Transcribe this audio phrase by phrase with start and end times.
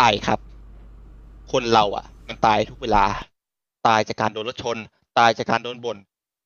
[0.00, 0.40] ตายครับ
[1.52, 3.04] คนเราอะ มันตายทุกเวลา
[3.86, 4.76] ตายจากการโดนรถชน
[5.18, 5.98] ตายจากการโดนบน่น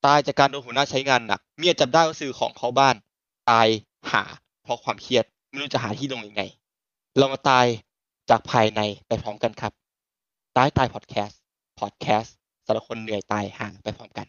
[0.07, 2.95] ตายจากการโดนหัวหน้าใช้งานหนักเมียจับได้ว่าซื้อของเขาบ้าน
[3.51, 3.67] ตาย
[4.12, 4.22] หา
[4.62, 6.43] เพราะความเครียดไม่รู้จะหาที่ลงยังไง
[7.19, 7.67] เรามาตาย
[8.30, 9.72] จากภายในไปพร้อมกันครับ
[10.56, 11.40] ตายตายพอดแคสต์
[11.80, 12.34] พอดแคสต์
[12.66, 14.26] สำหรับคนเหนื่อยตายห่างไปพร้อมกัน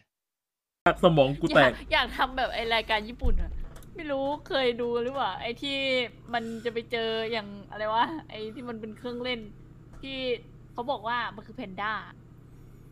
[1.04, 3.50] สมองกูอแตยากกอยากทำแบบไอรายการญี่ปุ่นอะ
[3.96, 5.78] ไม่รู้เคยดูหรือเปล่าไอที่
[6.34, 9.40] มันจะไปเจออย่างอะไรวะไอที่มันเป็นเครื่องเล่น
[10.02, 10.18] ที่
[10.72, 11.92] เขาบอกว่ามันคือแพนด้า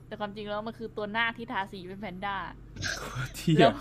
[0.07, 2.37] แต่ความจริงแล้วมันคือตัวหน้าที่ทาสีเป็นแพนด้า
[3.37, 3.73] เที่แล้ยว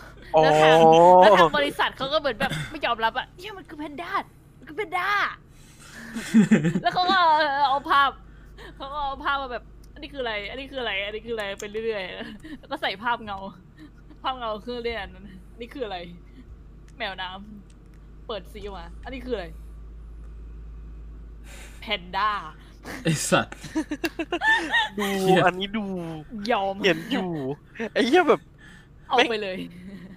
[0.42, 0.78] แล้วทาง
[1.22, 4.12] แล้วทางบริษัทเขาก็เหมือนแบบไม่ยอมรับอะเนี่ยมันคือแพนด้า
[4.58, 5.10] มันคือแพนด้า
[6.84, 7.30] แล้วเขาก็เอา
[7.70, 8.10] เอาภาพ
[8.76, 13.38] เขาก็เอาภาพมาแบบอันนี้คืออะไร อันนี้คืออะไร อันนี้คืออะไรไปเรื่อยๆแล้วก็ใส่ภาพเงา
[14.24, 15.26] ภาพเงาเครื่องเล่นอันนั้น
[15.60, 19.46] นี่คืออะไรแมวน้ำเปิดซีออกมา อันนี้คืออะไร
[21.80, 22.32] แพนด้า
[23.04, 23.56] ไอสัตว์
[24.98, 25.86] ดูเหี้ย อันนี้ดู
[26.52, 27.30] ยอม เห็นอยู่
[27.94, 28.42] ไอ้เหี้ยแบบ
[29.08, 29.58] เอาไปเลย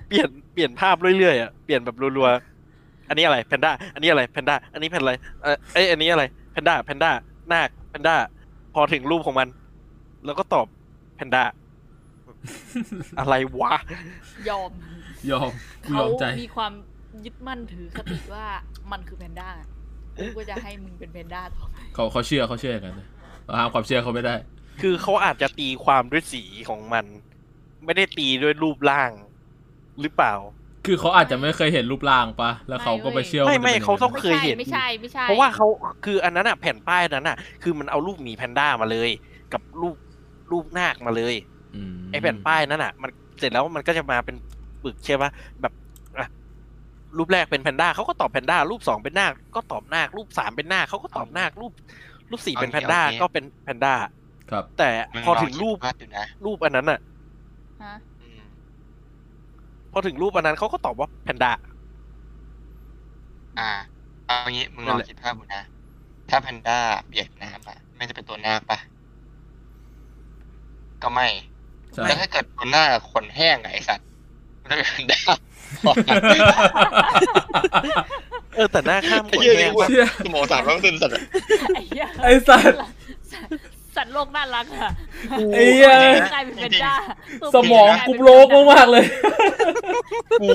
[0.08, 7.10] เปลี่ยนเปลี่ยนภาพเรื่อยๆอะเปลี่ยนแบบรัวๆ อันนี้อะไรแพนด้า อันนี้อะไรแพนด้า อันนี้แพนอะไรเออเอ้ยอันนี้อะไรแพนด้าแพนด้า
[7.52, 8.16] นาคแพนด้า
[8.74, 9.48] พอถึงรูปของมัน
[10.24, 10.66] แล้วก็ตอบ
[11.16, 11.44] แพนด้า
[13.18, 13.72] อะไรวะ
[14.48, 14.70] ยอม
[15.30, 15.50] ยอม
[15.88, 16.72] กูยเขาอมใจ มีความ
[17.24, 18.46] ยึดมั่นถือคติว่า
[18.92, 19.48] มันคือแพนด้า
[20.18, 23.08] กูก็จะให้มึงเป็นแพนด้าต่อไปเขาเขาเชื่อเขาเชื่ออย่างนั้นนะ
[23.44, 24.34] เราห้ามความเชื่อเขาไม่ได้
[24.82, 27.04] คือเขาอาจจะตีความด้วยสีของมัน
[27.84, 29.10] ไม่ได้ตีด้วยรูปร่าง
[30.00, 30.34] หรือเปล่า
[30.86, 35.66] คือเขาอาจจะไม่เคยเห็นรูปร่างปะแล้วเขาก็ไปเชื่อว่าไม่นไม่ป็นย่เขาต้องนั้นเคยเห็น ไม่ใช่ไม่ใช่เพราะว่าเขา
[36.04, 39.10] คืออันนั้นอะแผ่นป้ายนั้นอะคือมันเอารูปหมีแพนด้ามาเลย
[39.52, 39.96] กับรูป
[40.50, 41.34] รูปนาคมาเลย
[41.74, 44.36] อืมไอแผ่นป้ายนั้นอะมันเสร็จแล้วมันก็จะมาเป็น
[44.86, 45.30] ปึกใช่ปะ
[45.62, 45.74] แบบ
[46.18, 46.26] อะ
[47.18, 51.72] รูปแรกเป็นแพนด้าเขาก็ตอบแพนด้ารูปสองเป็นนาคก็ตอบนาครูปสามเป็นนาคเขาก็ตอบนาครูป
[52.30, 53.94] รูปสี่เป็นแพนด้าโอเคก็เป็นแพนด้า
[54.50, 57.00] ครับ แต่มึพอลถึงรูปคิดภาพอยู่นะรูปอันนั้นอะ
[57.80, 58.42] ฮะอืม
[59.92, 61.52] พอถึงรูปอันนั้นเขาก็ตอบว่าแพนด้า
[63.56, 63.62] อ่า
[64.24, 65.62] เอางี้มึงลนั่อนงแหละคิดภาพดูนะ
[66.28, 66.74] ถ้าแพนด้า
[67.06, 68.78] เปียกน้ำอะไม่จะเป็นตัวนาคปะ
[71.02, 71.28] ก็ไม่
[71.94, 74.08] ใช่แล้วถ้าเกิดตัวหน้าขนแห้งอะไอสัตว์
[74.72, 75.20] ด้า
[78.56, 81.22] เออแต่หน้าข้ามไอ้กดเหี้ยแห้นี่งกูว่ะเชี่ยสมองสามร้อยเปอร์เซ็นต์สัตว์อะ
[81.74, 82.78] ไอ้เหี้ยไอสัตว์
[83.32, 83.60] สัตว์
[83.96, 84.90] สัตว์โลกน่ารักอะ
[85.54, 85.92] ไอ้เหี้ย
[86.34, 86.94] กลายเป็นแพนด้า
[87.42, 89.04] ตัวสมองกูโบรกมากๆเลย
[90.40, 90.48] กู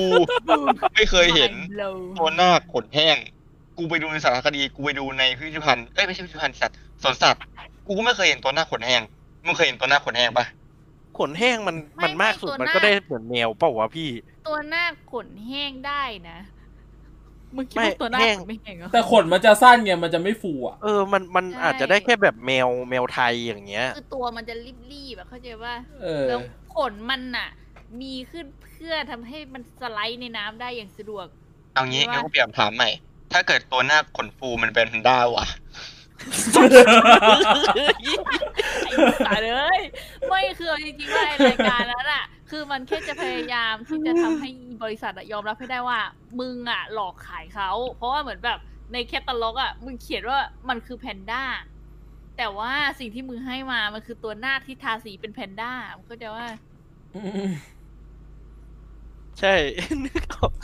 [0.94, 1.82] ไม่เคยเห็นโล
[2.18, 3.16] ตัวหน้าขนแห้ง
[3.78, 7.42] กูไปดูในสารคดี กูไปดูในพิพิธภัณฑ์ เอ้ยไม่ใช่พิพิธภัณฑ์สัตว์สวนสัตว์
[7.86, 9.02] กูก็ไม่เคยเห็นตัวหน้าขนแห้ง
[9.46, 10.46] มึงเคยเห็นตัวหน้าขนแห้งปะ
[11.18, 14.10] ขนแห้งมันมันมากสุดมันก็ได้เหมือนแมวเปล่าวะพี่
[14.48, 16.38] ตัวหน้าขนแห้งได้นะ
[17.56, 24.54] มึงคิดไม่ว่าตัวหน้าแห้ง ขนไม่แห้งเหรอ แต่ขนมันจะสั้นไงมันจะไม่ฟูอะ เออมันมันใช่ อาจจะได้แค่แบบแมวแมวไทยอย่างเงี้ย คือตัวมันจะ
[24.92, 26.40] รีบๆแบบเข้าใจว่าเออ แล้ว
[26.74, 27.48] ขนมันน่ะ
[28.00, 31.26] มีขึ้นเพื่อทำให้มันสไลด์ในน้ำได้อย่างสะดวก
[31.74, 32.90] เอางี้ว่างั้นกูเปลี่ยนคำถามใหม่
[33.32, 35.46] ถ้าเกิดตัวหน้าขนฟูมันเป็นแพนด้าวะ
[36.52, 38.41] ไอ้
[39.20, 39.80] สารเลย
[40.28, 44.48] ไม่คือเอาจริงๆว่าไอ้รายการนั้นอะ คือมันแค่จะพยายามที่จะทำให้
[44.82, 46.00] บริษัทอะยอมรับให้ได้ว่า
[46.40, 48.58] มึงอะ หลอกขายเขา เพราะว่าเหมือนแบบ
[48.92, 50.38] ในแคตตาล็อกอะมึงเขียนว่า
[50.68, 51.42] มันคือแพนด้า
[52.36, 56.46] แต่ว่าสิ่งที่มึงให้มา มันคือตัวหน้าที่ทาสีเป็นแพนด้ามึงเข้าใจว่า
[59.38, 59.54] ใช่
[60.04, 60.54] นึกออก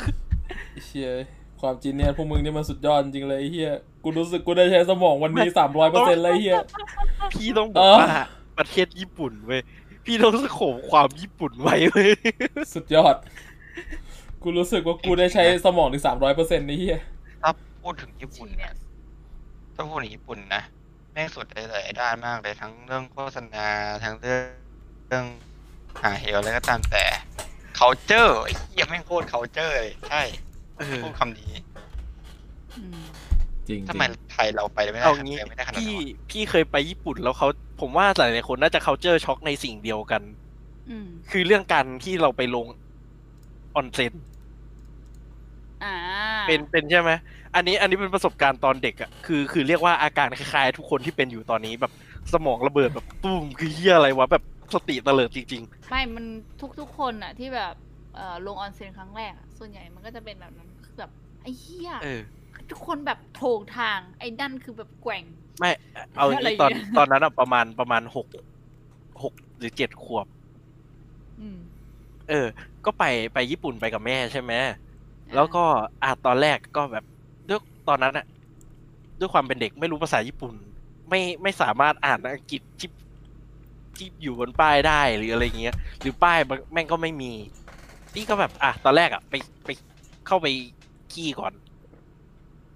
[0.85, 1.11] เชี่ย
[1.63, 3.73] ความจริงเนี่ยพวกมึงนี่มันสุดยอดจริงเลยไอ้เฮีย
[4.05, 6.57] กูรู้สึกกูได้ใช้สมองวันนี้สามร้อยเปอร์เซ็นต์เลยไอ้เฮีย
[7.33, 8.27] พี่ต้องบเออกอว่า
[8.59, 9.63] ประเทศญี่ปุ่นเว้ย
[10.05, 12.11] พี่ต้องสโคมความญี่ปุ่นไว้เว้ย
[12.75, 13.17] สุดยอด
[14.43, 16.99] กูรู้สึกว่ากูได้ใช้สมองถึงสามร้อยเปอร์เซ็นต์ไอ้เฮีย
[17.43, 17.51] ถ้า
[17.83, 18.75] พูดถึงญี่ปุ่นนะ
[19.75, 20.63] ถ้าพูดถึงญี่ปุ่นนะ
[21.13, 23.67] แม่งสุดเลยเลยด้านมากเลยทั้งเรื่องโฆษณา
[24.05, 24.43] ทั้งเรื่อง
[25.09, 25.27] เรื่อง
[26.03, 27.05] หาเหวอะไรก็ตามแต่
[27.79, 30.48] culture ไอ้เหี้ยแม่งโคตร culture เลยใช่เออ
[31.05, 31.51] พูดคำนี้
[32.79, 33.01] อืม
[33.69, 34.03] จริงทำไม
[34.33, 37.49] ไทยเราไปไม่ได้เอางี้ไปไม่ได้ขนาดพี่นั้นวะพี่เคยไปญี่ปุ่นแล้วเขา
[37.81, 40.23] ผมว่าหลายๆคนน่าจะ culture shock ในสิ่งเดียวกัน
[40.91, 42.67] อืมคือเรื่องการที่เราไปลง
[43.77, 44.13] ออนเซ็น
[45.85, 45.95] อ่า
[46.47, 47.13] เป็นเป็นใช่ไหม
[47.55, 51.93] อันนี้อันนี้เป็นประสบการณ์ตอนเด็กอะคือ คือเรียกว่าอาการคล้ายๆ ทุกคนที่เป็นอยู่ตอนนี้แบบ
[52.33, 54.45] สมองระเบิดแบบปุ้มคือเหี้ยอะไรวะแบบ
[54.75, 56.25] สติเตลิดจริง ไม่มัน
[56.61, 57.75] ทุกทุกๆคนอะที่แบบ
[58.15, 61.11] เอ่อลงออนเซ็นครั้งแรกอะส่วนใหญ่มันก็จะเป็นแบบนั้นคือแบบ
[61.43, 62.21] ไอ้เหี้ยๆเออ
[62.71, 65.25] ทุกคนแบบโถงทาง ไอ้นั่นคือแบบแกว่ง
[65.59, 65.71] ไม่
[66.17, 68.27] เอาอย่างอะไรนี้ตอนเนี่ย ตอนนั้นอะประมาณประมาณหก
[69.23, 70.27] หกหรือเจ็ดขวบ
[71.41, 71.59] อืม
[72.29, 72.47] เออ
[72.85, 74.53] ก็ไปไปญี่ปุ่นไปกับแม่ใช่ไหม
[75.35, 75.65] แล้วก็
[76.03, 77.05] อะตอนแรกก็แบบ
[77.49, 78.27] ด้วยตอนนั้นอะ
[79.19, 80.55] ด้วยความเป็นเด็กไม่รู้ภาษาญี่ปุ่น
[81.09, 82.91] ไม่ไม่สามารถอ่านอังกฤษที่
[83.97, 87.33] ที่อยู่บนป้ายได้หรืออะไรเงี้ย หรือป้ายมันแม่งก็ไม่มี
[88.19, 89.35] นี่ก็แบบอะตอนแรกอะไป
[89.65, 89.69] ไป
[90.27, 90.47] เข้าไป
[91.13, 91.53] ขี้ก่อน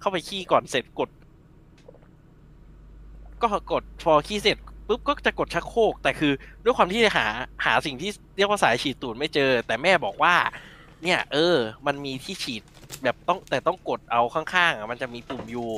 [0.01, 1.11] เข้าไปขี้ก่อนเสร็จกด
[3.43, 4.57] ก็กดพอขี้เสร็จ
[4.89, 6.33] ปุ๊บก็จะกดชักโครกแต่คือ
[6.65, 7.27] ด้วยความที่หา
[7.65, 10.35] หาสิ่งที่เรียกว่าสายฉีดตูดไม่เจอ แต่แม่บอกว่า
[11.03, 11.57] เนี่ย เออ
[11.87, 12.63] มันมีที่ฉีด
[13.03, 15.69] แบบต้องแต่ต้องกดเอาข้างๆอะมันจะมีปุ่มอยู่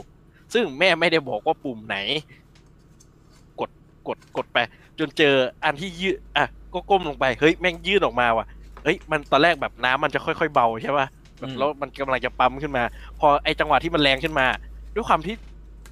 [0.52, 1.96] ซึ่งแม่ไม่ได้บอกว่าปุ่มไหน
[3.60, 3.70] กด
[4.08, 4.58] กดกดไป
[4.98, 5.34] จนเจอ
[5.64, 8.46] อันที่ยืดอะก็ก้มลงไปเฮ้ยแม่งยืดออกมาว่ะ
[8.84, 11.06] เฮ้ยมันตอนแรกแบบน้ำมันจะค่อยๆเบาใช่ป่ะ
[11.38, 12.82] แบบแล้วมันกำลังจะปั๊มขึ้นมา
[13.20, 14.46] พอไอจังหวะที่มันแรงขึ้นมา
[14.94, 15.34] ด้วยความที่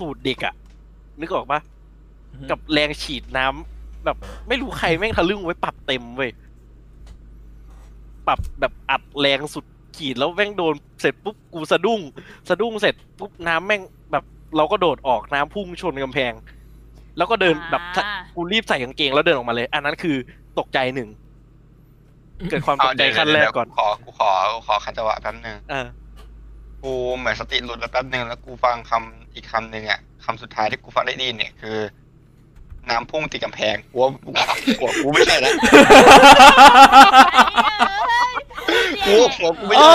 [0.01, 0.55] ตูดเด็กอะ
[1.21, 1.61] นึกออกปะ
[2.51, 4.17] กับแรงฉีดน้ำแบบ
[4.49, 6.31] ไม่รู้ใครแม่งทะลึ่งไว้ปรับเต็มเว้ย
[8.27, 9.65] ปรับแบบอัดแรงสุด
[9.97, 12.01] ขีดแล้วแม่งโดนเสร็จปุ๊บกูสะดุ้ง
[12.49, 14.25] สะดุ้งเสร็จปุ๊บน้ำแม่งแบบ
[14.57, 16.33] เราก็โดดออกน้ำพุ่งชนกำแพง
[17.17, 20.17] แล้วก็เดินแบบอ่ากูรีบใส่กางเกงแล้วเดินออกมาเลย อันนั้นคือ
[20.59, 21.09] ตกใจหนึ่ง
[22.51, 25.87] เกิดความตเอากใจเดี๋ยวขั้นแรกเดี๋ยวก่อน ขอ กูขอ กูขอคันจังหวะแป๊บนึงเออ
[26.83, 31.79] กูเหมือนสติหลุดแล้วแป๊บนึงแล้วกูฟังคำอีกคำหนึ่งอะคำสุดท้ายที่กูฟังได้ดีเนี่ยคือ
[32.91, 34.31] น้ำพุ่งติดกำแพงกูว่ากู
[34.81, 35.55] กูกูไม่ใช่แล้ว
[39.07, 39.89] กูว่ากูกูไม่โอ้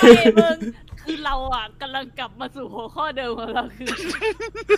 [0.00, 0.56] ใช่ยมึง
[1.04, 3.88] คือเราอะกำลังกลับมาสู่หัวข้อเดิมของเราคือ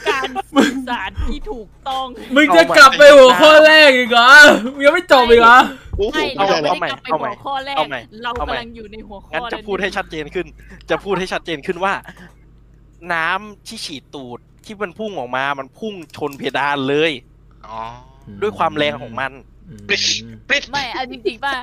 [0.09, 4.31] การสื่อสารที่ถูกต้องมึงจะกลับไปหัวข้อแรกอีกเหรอ
[4.75, 5.59] มึงยังไม่จบอีกเหรอ
[5.99, 10.47] กูกูไม่ไม่เราใช่ไม่แล้วได้กลับไปหัวข้อแรกเอาใหม่เราเอาใหม่กำลังอยู่ในหัวข้องั้นจะพูดให้ชัดเจนขึ้น
[10.91, 11.94] จะพูดให้ชัดเจนขึ้นว่า
[13.12, 17.12] น้ำที่ฉีดตูดที่มันพุ่งออกมา มันพุ่งชนเพดานเลย
[17.67, 17.81] อ๋อ
[18.43, 19.32] ด้วยความแรงของมัน
[19.88, 20.05] ปลิช
[20.49, 21.55] ปลิชไม่เอาจริงๆป่ะ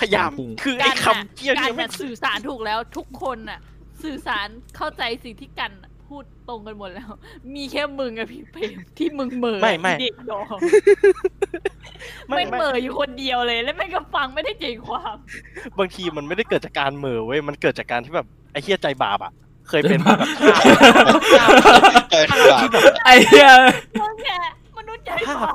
[0.00, 3.60] พยายามพุ่งคือไอ้การคำเกี้ยการเนี่ยไม่น่ะสื่อสารถูกแล้วทุกคนน่ะ
[4.02, 7.10] สื่อสารเข้าใจสิ่งที่กันน่ะพูดตรงกันหมดแล้ว
[7.54, 10.56] มีแค่มึงอะพี่เพมที่มึงเหม่อไม่ไม่ เด็กดอก
[12.28, 15.16] ไม่ไม่ไม่เหม่ออยู่คนเดียวเลย แล้วไม่ก็ฟังไม่ได้ใจความ
[15.78, 19.32] บางทีมันไม่ได้เกิดจากการเหม่อเว้ย มันเกิดจากการที่แบบไอ้เฮียใจบาปอะ
[19.68, 20.28] เคยเป็นใจบาปแบบ
[22.12, 23.48] เกิดภาพแบบที่แบบ ไอ้เหี้ย
[24.00, 24.36] มึงแค่
[24.76, 25.54] มนุษย์ใจบาป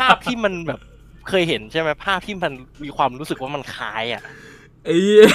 [0.00, 0.80] ภาพที่มันแบบ
[1.28, 2.52] เคยเห็นใช่ไหมภาพที่มัน
[2.84, 4.22] มีความรู้สึกว่ามันคล้ายอะ
[4.84, 5.26] ไอ้เหี้ย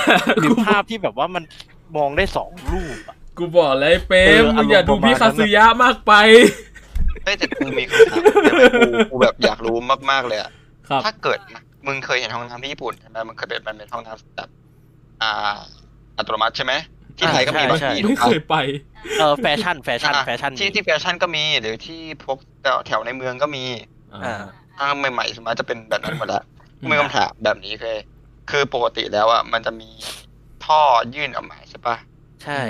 [0.41, 1.43] หรือภาพที่แบบว่ามัน
[1.97, 6.13] มองได้สองรูปอะกูบอกแล้วไอ้เปรมเออมึงอย่าดูอารมณ์ประมาณพี่คาซึยะมากไป
[7.23, 9.75] เฮ้ยแต่กูมีคำถามเดี๋ยวกูกูแบบอยากรู้
[10.11, 10.51] มากๆเลยอะ
[10.89, 14.49] ครับถ้าเกิดนะมึงเคยเห็นห้องน้ำที่ญี่ปุ่นใช่ไหมมันเคยเป็นมันเป็นห้องน้ำแบบ
[15.21, 15.57] อ่า
[16.17, 16.73] อัตโนมัติใช่ไหม
[17.17, 18.55] ที่ไทยก็มีบางที่ถูไม่กเคปะยไป
[19.19, 22.37] เออแฟชั่นแฟชั่นอะแฟชั่นที่ที่แฟชั่นก็มีหรือที่พวก
[22.87, 23.63] แถวในเมืองก็มี
[24.25, 24.43] อ่า
[24.79, 26.43] ห้างใหม่ๆสมมติจะเป็นแบบนั้นหมดละ
[26.81, 27.97] อืมมีคำถามแบบนี้คือ
[28.49, 29.89] คือปกติแล้วอะมันจะมี
[30.65, 30.81] ท่อ
[31.15, 31.95] ยื่นออกมาใช่ปะ
[32.43, 32.61] ใช่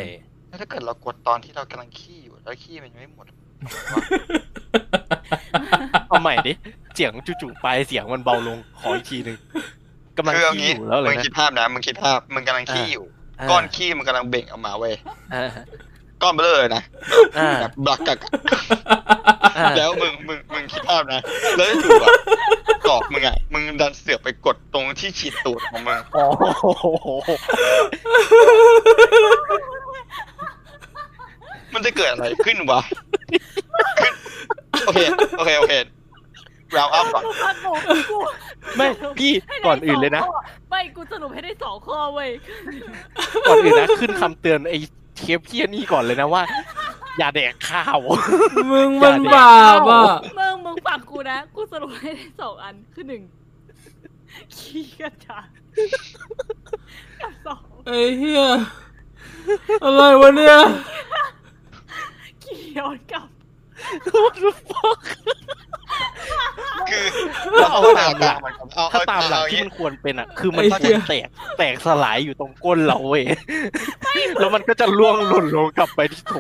[0.47, 3.25] แล้วถ้าเกิดเรากดตอนที่เรากำลังขี้อยู่แล้วขี้มันยังไม่หมด
[6.07, 6.53] เอาใหม่ดิ
[6.95, 7.11] เสียง
[7.41, 9.37] จู่ๆไปลายเสียงมันเบาลงขออีกทีหนึ่ง
[10.17, 14.93] กำลังคือเอาขี้งี้อยู่แล้วเลมึยงนะคิดภาพนะมึงคิดภาพมึงกำลังขี้อยู่าก้อนขี้มันกำลังเบ่งออกมาเว้ย
[15.33, 15.51] อ่า
[16.21, 16.83] ก้อนเบลอเลยนะ
[17.37, 18.31] อ่าแบบบลักกักอะ
[19.57, 21.21] อ่าแล้วมึงมึงมึงคิดภาพนะ
[21.55, 22.09] แล้วจู่ๆอะ
[22.87, 26.23] กรอกมึงอะมึงดันเสือกไปกดตรงที่ฉีดตูดของมึงโอ้
[26.77, 27.07] โห
[31.73, 32.79] มันจะเกิดอะไรขึ้นวะ
[33.99, 34.13] ขึ้น
[34.85, 34.99] โอเค
[35.37, 35.73] โอเค โอเค
[36.77, 37.71] ราวอัพก่อนฟังกู
[38.11, 38.17] กู
[38.77, 38.87] ไม่
[39.19, 40.39] พี่ให้ได้ก่อนอื่นเลยนะสงข้
[40.69, 42.29] ไม่ กูสรุปให้ได้สองข้อเว้ย
[43.47, 44.77] ก่อนอื่นนะ ขึ้นคำเตือนไอ้
[45.17, 46.43] เทปเพี้ยนี่ก่อนเลยนะว่า
[47.17, 47.99] อย่าแดกข้าว
[48.71, 50.03] มึงมันบาปอะ
[50.39, 53.23] มึงมึงฟังกูนะ กูสรุปให้ได้สองอันคือหนึ่ง
[54.55, 55.47] ขี้กระจาด
[57.21, 58.43] กับสองไอ้เหี้ย
[59.83, 60.57] อะไรวะเนี่ย
[62.43, 63.27] ขี้ย้อนกลับ
[66.89, 67.05] คือ
[67.53, 68.37] เราเอาตามหลัก
[68.75, 71.27] เอาถ้าตามหลักเอที่เอมันควรเป็นอะ คือมันไอ้ก็เหี้จะยแตก
[71.57, 73.23] แตกสลายอยู่ตรงก้นเราเว้ย
[74.39, 76.33] แล้วมันก็จะล่วงหล่นลงกลับไปที่โถ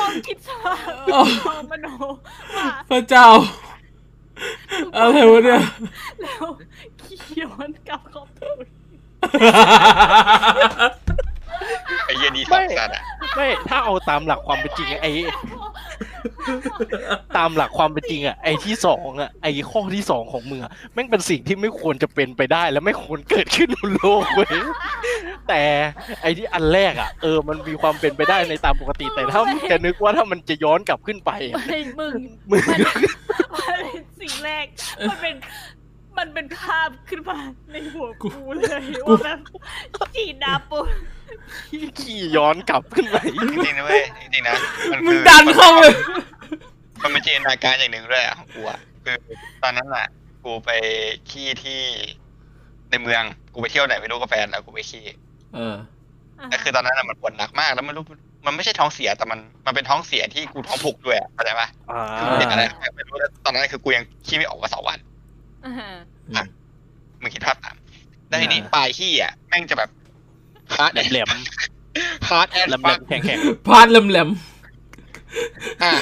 [0.00, 0.78] ลองคิดสภาพ
[1.14, 1.86] อ๋อลองมโน
[2.56, 3.26] ว่าพระเจ้า
[4.96, 5.62] อะไรวะเนี่ย
[6.20, 6.44] แล้ว
[7.00, 8.40] ขี้ย้อนกลับเข้าไป
[12.06, 13.04] ไอ้เหี้ยดีสัตว์สัตว์อะ
[13.36, 15.10] ไม่ถ้าเอาตามหลักความเป็นจริงอะไอ้
[17.36, 24.56] ตามหลักความเป็นจริงอะไอ้ที่สองอะไอ้ข้อที่สองของมึงอะแม่งเป็นสิ่งที่ไม่ควรจะเป็นไปได้ และไม่ควรเกิดขึ้นบนโลกเว้ย
[25.48, 25.62] แต่
[26.22, 32.14] ไอ้ที่อันแรกอะเออมันมีความเป็นไปได้ในตามปกติแต่ถ้ามึงจะนึกว่าถ้ามันจะย้อนกลับขึ้นไปอะไม่มึง
[32.50, 32.80] มึงมัน
[33.54, 34.66] มันเป็นสิ่งแรก
[35.10, 35.34] มันเป็น
[36.18, 37.38] มันเป็นภาพขึ้นมา
[37.72, 39.38] ในหัวกูเลยว่าแบบ
[40.14, 40.78] จีดาปุ
[42.00, 44.56] ขี่ย้อนกลับขึ้นไปจริงๆนะเว้ยจริงๆนะ
[44.90, 45.84] มันมึคืงอดันเข้าไป
[47.08, 49.16] นตนาการอย่างหนึ่งด้วยอะของกูอะคือ
[49.62, 50.06] ตอนนั้นอะ
[50.44, 50.70] กูไป
[51.30, 51.80] ขี้ที่
[52.90, 53.22] ในเมือง
[53.54, 55.04] กูไปเที่ยวไหนไม่รู้กับแฟนแล้วกูไปขี้
[55.54, 55.76] เออ
[56.50, 58.04] แต่คือตอนนั้นอะมันปวดหนักมากแล้วไม่รู้
[58.46, 62.62] มันไม่ใช่ท้องเสียแต่มันมันเป็นท้องเสียที่กูท้องผูกด้วยอะเข้าใจปะอ่าคือเด็กอะไร
[62.96, 65.09] ไม่รู้แล้วตอนนั้นคือกูยังขี้ไม่ออกมาสองวันอ่า
[67.22, 67.76] มึงคิดภาพตาม
[68.28, 69.90] ได้วทีนี้ปลายขี้อะแม่งจะแบบ
[70.76, 71.28] ฮาร์ดแหลม
[72.28, 73.38] ฮาร์ดแอนแหลด์มแหลมแข็งแข็ง
[73.68, 74.30] พาดแหลม
[75.82, 75.92] อ่า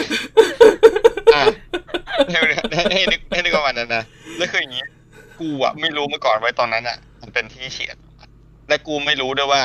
[1.34, 1.42] อ่า
[2.30, 2.38] ให้
[2.92, 4.04] ให้นึกให้นึกประมาณนั้นนะ
[4.38, 4.84] แล้วคืออย่างนี้
[5.40, 7.96] กูอะไม่รู้มาก่อนไว้ตอนนั้นอะ มันเป็นที่เฉียด
[8.68, 9.62] และกูไม่รู้ด้วยว่า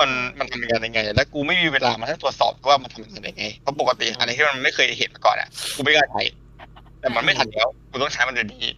[0.00, 6.22] มันมันทำงานยังไง และกูไม่มีเวลามาให้ตรวจสอบว่ามันทำงานยังไงเพราะปกติอะไรที่มันไม่เคยเห็นมาก่อนอะกูไม่กล้าใช้
[7.00, 8.76] แต่มันไม่ทันแล้วกูต้องใช้มันเดี๋ยวนี้อะ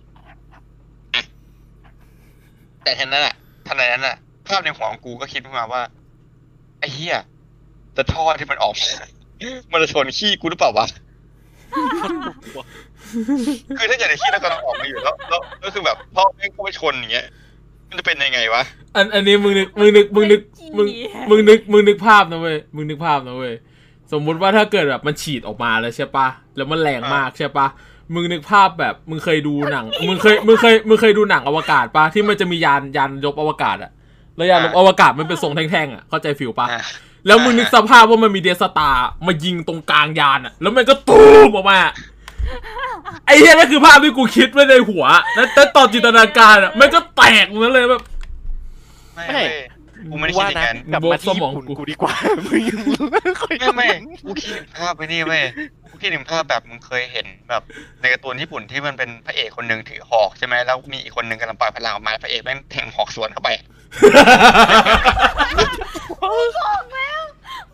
[2.85, 3.35] แต่ทันนั้นอะ
[3.67, 4.17] ทันนั้นอะ
[4.49, 5.83] ภาพในหัวของกูก็คิดขึ้นมาว่า
[6.81, 7.17] ไอ้เหี้ย
[7.95, 8.93] แต่ท่อที่มันออกมา
[9.73, 10.87] มันจะชนขี้กูหรือเปล่าวะ
[13.79, 17.27] คือถ้าเกิดในขี้แล้วก็ต้องออกมาอยู่แล้วแล้วก็คือแบบพ่อแม่งก็ไปชนอย่างเงี้ย
[17.89, 20.41] มันจะเป็นยังไงวะๆอันอันนี้มึงนึกมึงนึกมึงนึก
[20.77, 20.87] มึง
[21.31, 23.55] มึงนึกมึงนึกภาพนะเว้ยมึงนึกภาพนะเว้ย
[24.13, 26.27] สมมุติว่าถ้าเกิดแบบมันฉีดออกมาแล้วใช่ปะ
[26.57, 27.67] แล้วมันแรงมากใช่ปะ
[28.15, 33.91] มึงนึกภาพแบบมึงเคยดูหนัง มึงเคยมึงเคยมึงเคยดูหนังอวกาศปะที่มันจะมียานยานยกอวกาศอะ
[34.37, 36.85] แล้วยานยกอวกาศมันเป็นทรงแท่งๆอะเข้าใจฟิลปะอะ
[37.27, 41.79] แล้วมึงนึกสภาพว่ามันมีเดสตาร์มายิงตรงกลางยานอะแล้วมันก็ตูมออกมา
[43.27, 45.05] ไอ้เหี้ยนั่นคือภาพที่กูคิดไว้ในหัว
[45.35, 48.03] แล้วแต่ตอนจินตนาการอะมันก็แตกเหมือนเลยแบบ
[49.15, 49.45] ไม่ไม่ไม่
[50.11, 52.15] กูไม่ได้คิดว่าอย่างนะนั้นกลับมาที่สมองญี่ปุ่นกูกูดีกว่า
[52.47, 53.89] มึงค่อยไม่ไม่
[54.27, 55.43] กูคิดถึงภาพไปนี่เว้ย
[55.91, 57.63] กูคิดถึงภาพแบบมึงเคยเห็นแบบ
[58.01, 63.51] ในการ์ตูนญี่ปุ่นที่มันเป็นพระเอกคนหนึ่งถือหอกใช่ไหมแล้วมีอีกคนหนึ่งกำลังปล่อยพลังออกมาแล้วพระเอกแม่งแทงหอกสวนเข้าไป
[66.23, 67.21] บอกแล้ว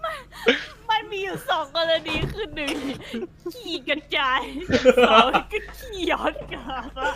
[0.04, 0.18] มัน
[0.90, 2.76] มันมีอยู่สองกรณีคือหนึ่ง
[3.54, 4.42] ขี่กระจาย
[5.08, 7.12] สองก็ขี่ย้อนกลับอะ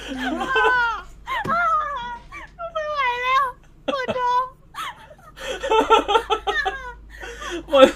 [2.75, 3.45] ไม่ไหวแล้ว
[3.93, 4.43] ปวดท้อง
[7.75, 7.87] วัน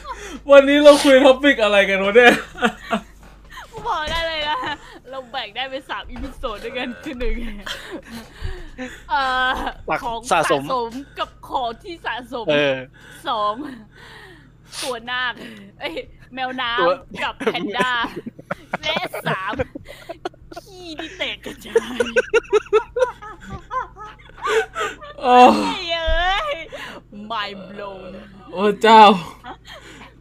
[0.51, 2.33] วันนี้เราคุย topic อะไรกันวะเนี่ย
[3.71, 4.59] กูบอกได้เลยนะ
[5.11, 7.37] เราแบ่งได้เป็นสาม episode ด้วยกันคือหนึ่ง
[9.11, 9.51] เอ่อ
[10.05, 12.77] ของสะสมกับของที่สะสมเออ
[13.29, 13.55] สอง
[14.83, 15.33] ตัวนาค
[15.81, 15.95] เอ้ย
[16.35, 17.93] แมวน้ตัวำกับแพนด้า
[18.83, 19.53] และสาม
[20.65, 21.99] ขี้ที่แตกกระจาย
[25.23, 26.57] โอ้เฮ้ยเอ้ย
[27.31, 28.11] mind blown
[28.53, 29.03] โอ้เจ้า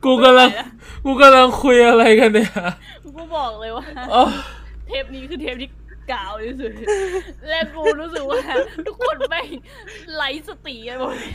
[0.03, 0.49] กูกำลัง
[1.05, 2.49] กูกำลังคุยอะไรกันเนี่ย
[3.15, 4.21] กูบอกเลยว่า โอ้
[4.87, 5.69] เทปนี้คือเทปที่
[6.11, 6.71] กาวที่สุด
[7.49, 8.39] และกูรู้สึกว่า
[8.85, 9.47] ทุกคนไม่ง
[10.15, 11.31] ไร้สติกันหมดเลย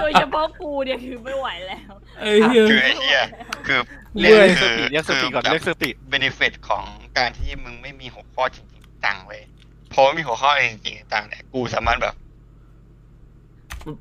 [0.00, 3.20] โดยเฉพาะกูเนี่ยคือไม่ไหวแล้ว ไอ้เหี้ย คือไอ้เหี้ย
[3.66, 3.80] คือ
[4.14, 6.84] เว้ยเรียกสติเรียกสติก่อนเรียกสติ เบนฟิตของ
[7.18, 12.14] การที่มึงไม่มีหัวข้อจริงๆจังเว้ยเพราะว่ามีหัวข้อจริงๆจังเนี่ยกูสามารถแบบ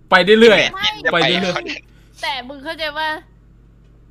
[0.10, 1.88] ไปได้เรื่อยไม่จะไปไปเรื่อยคอนเทนต์
[2.22, 3.08] แต่มึงเข้าใจว่า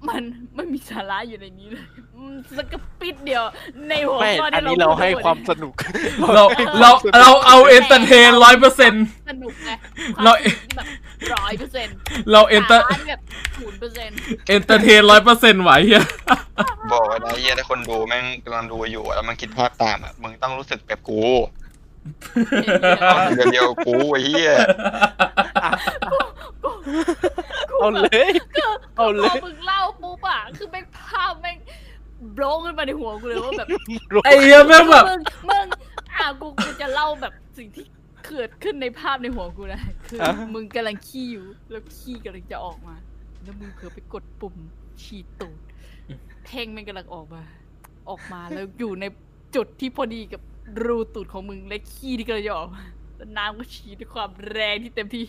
[0.08, 0.22] มัน
[0.54, 1.86] ไม่มีสาระอยู่ในนี้เลย
[2.16, 3.42] อืมสกกระปิดเดียว
[3.88, 5.74] ในหัวไม่ ข้ออันที่นี้เราให้พูดความสนุก
[6.34, 6.44] เรา
[6.80, 9.70] เราเราเอาเอนเตอร์เทนร้อยเปอร์เซ็นต์ สนุกไง
[10.24, 10.32] เรา
[10.76, 10.86] แบบ
[11.34, 11.94] ร้อยเปอร์เซ็นต์
[12.32, 13.20] เราเอนเตอร์แบบ
[13.56, 14.16] ศูนย์เปอร์เซ็นต์
[14.48, 16.04] entertain ร้อยเปอร์เซ็นต์ไอ้เหี้ย
[16.92, 21.20] บอกไว้นะเหี้ยถ้าคนดูแม่งกำลังดูอยู่ แล้วมันคิดภาพตามอะมึงต้องรู้สึกแบบกู
[23.36, 24.52] เดี๋ยวเดี๋ยวๆกูไอ้เหี้ย
[27.78, 28.30] เอาเลย
[28.96, 31.56] เอาเลย พอมึงเล่าปุ๊บอะคือแม่งภาพแม่ง
[32.34, 33.68] โผล่ขึ้นมาในหัวกูเลยว่าแบบ
[34.24, 35.20] ไอ้เหี้ยแม่งแบบมึง
[35.50, 35.66] มึง
[36.16, 37.84] อะกูกูจะเล่าแบบสิ่งที่
[38.28, 42.94] เกิดขึ้นในภาพในหัวกูนะคืออะมึงกำลังขี้อยู่ แล้วขี้กำลังจะออกมา
[43.42, 44.54] แล้วมึงเผลอไปกดปุ่ม
[45.02, 45.58] ฉีดตูด
[46.44, 47.42] เพ่งมันกำลังออกมา
[48.08, 49.04] ออกมาแล้วอยู่ใน
[49.56, 50.40] จุดที่พอดีกับ
[50.84, 52.82] รูตูดของมึงและขี้ที่กำลังจะออกมา
[53.16, 55.24] แล้วน้ำก็ฉีดด้วยความแรงที่เต็มที่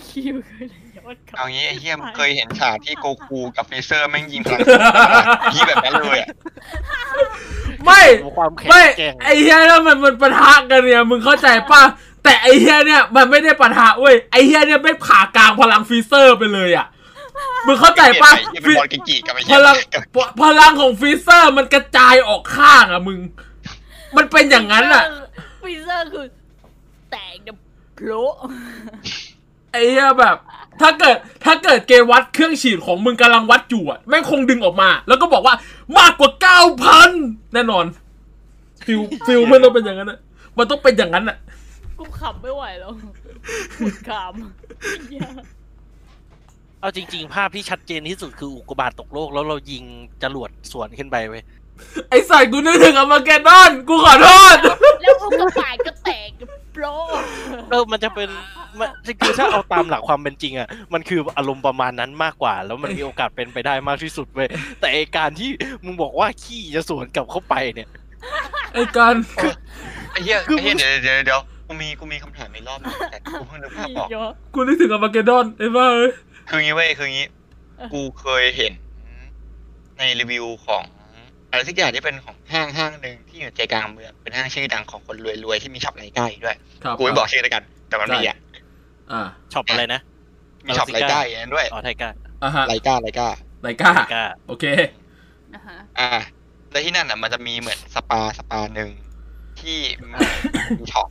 [0.00, 4.60] ขี้มันก็เลยย้อนกลับเอางี้ไอ้เหี้ยมึงเคยเห็นฉากที่โกคูกับฟรีเซอร์แม่งยิงพลัง
[5.54, 6.28] ยี่แบบนั้นเลยอะ
[7.84, 8.02] ไม่
[8.36, 11.82] ความแข็งไม่แกร่งไอ้เหี้ยแล้วมันมันปะทะกันเนี่ยมึงเข้าใจป่ะ
[12.24, 16.86] แต่ไอ้เฮียเนี่ยมันไม่ได้ปะทะเว้ยไอ้เฮียเนี่ยไม่ผ่ากลางพลังฟรีเซอร์ไปเลยอะ
[17.66, 19.76] มึงเข้าใจป่ะเปลี่ยนไปเหี้ยเป็นบอลกิกิกับไอ้พเฮียลัง
[20.42, 23.18] พลังของฟรีเซอร์มันกระจายออกข้างอะมึง
[24.16, 25.04] มันเป็นอย่างนั้นอะ
[25.62, 26.26] ฟีเซอร์คือ
[27.10, 27.56] แตกดับ
[27.96, 28.22] โผล่
[29.72, 30.36] ไอ้เหี้ยแบบ
[30.80, 35.54] ถ้าเกิดถ้าเกิดเกมวัดเครื่องฉีดของมึงกำลังวัดอยู่อะแม่งคงดึงออกมา แล้วก็บอกว่า
[35.98, 37.10] มากกว่าเก้าพัน
[37.54, 37.84] แน่นอน
[38.86, 40.18] feel feel มันต้องเป็นอย่างนั้นอะ
[40.58, 41.36] มันต้องเป็นอย่างนั้นอะ
[41.98, 42.92] กูขำไม่ไหวแล้ว
[43.78, 45.28] ปวดขำเหี้ย
[46.80, 49.84] เอาจริง ๆ ภาพที่ชัดเจนที่สุดคืออุกกาบาตตกโลก แล้วเรายิง
[50.22, 51.42] จรวดสวนขึ้นไปเว้ย
[52.10, 54.56] ไอสัตว์กูนึกถึง Armageddon กูขอโทษ
[55.02, 56.30] แล้วพวกกระต่ายก็แตก
[56.72, 56.84] โปร
[57.70, 58.28] เออมันจะเป็น
[58.78, 58.88] มัน
[59.20, 64.48] คือถ้าเอาตามหลักความเป็นจริงอะ มันคืออารมณ์ประมาณนั้นมากกว่า แล้วมันมีโอกาสเป็นไปได้มากที่สุดเว้ย
[64.80, 65.50] แต่ไอการที่
[65.84, 67.88] มึงบอกว่าขี้จะสวนกลับเข้าไปเนี่ย
[68.74, 69.14] ไอการ
[70.10, 76.10] ไอ้เหี้ยคือไอ้เหี้ยเดี๋ยวเดี๋ยวเดี๋ยวกูมีกูมีคำถามในรอบหนึงแต่กูเพิ่งนึกภาพออกเยอะกูนึกถึง Armageddon ไอ้บ้าเอ้ย
[76.48, 77.26] คืองี้เว้ยคืองี้
[77.76, 78.72] เออกูเคยเห็น
[79.98, 80.82] ในรีวิวของ
[81.50, 88.36] อะไรสักอย่างที่เป็นของห้างห้างหนึ่งที่อยู่ใจกลางเมืองเป็นห้างชื่อดังของคนรวยๆที่มี shop Leica ด้วยครับกูไม่บอกชื่อแล้วกัน แต่มันมีอะ
[89.12, 89.20] อ่า
[89.52, 90.00] shop อะไรนะ
[90.66, 92.08] มี shop Leica อย่างนั้นด้วยอ๋อ Leica
[92.44, 94.64] อ่าฮะ Leica Leica Leica Leica โอเค
[95.54, 96.10] นะฮะอ่า
[96.70, 98.90] แล้วที่นั่นอะมันจะมีเหมือนสปาสปาหนึ่ง
[99.60, 99.78] ที่
[100.78, 101.08] ดีท็อก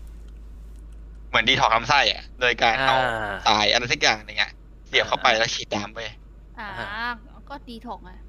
[1.30, 4.52] เหมือนดีท็อกลำไส้อะ โดยการเอาอ่าสายอะไรสักอย่างหนึ่งอะ
[4.88, 6.00] เสียบเข้าไปแล้วฉีดน้ำไป
[6.60, 6.68] อ่า
[7.50, 8.29] ก็ดีถกอะดีถ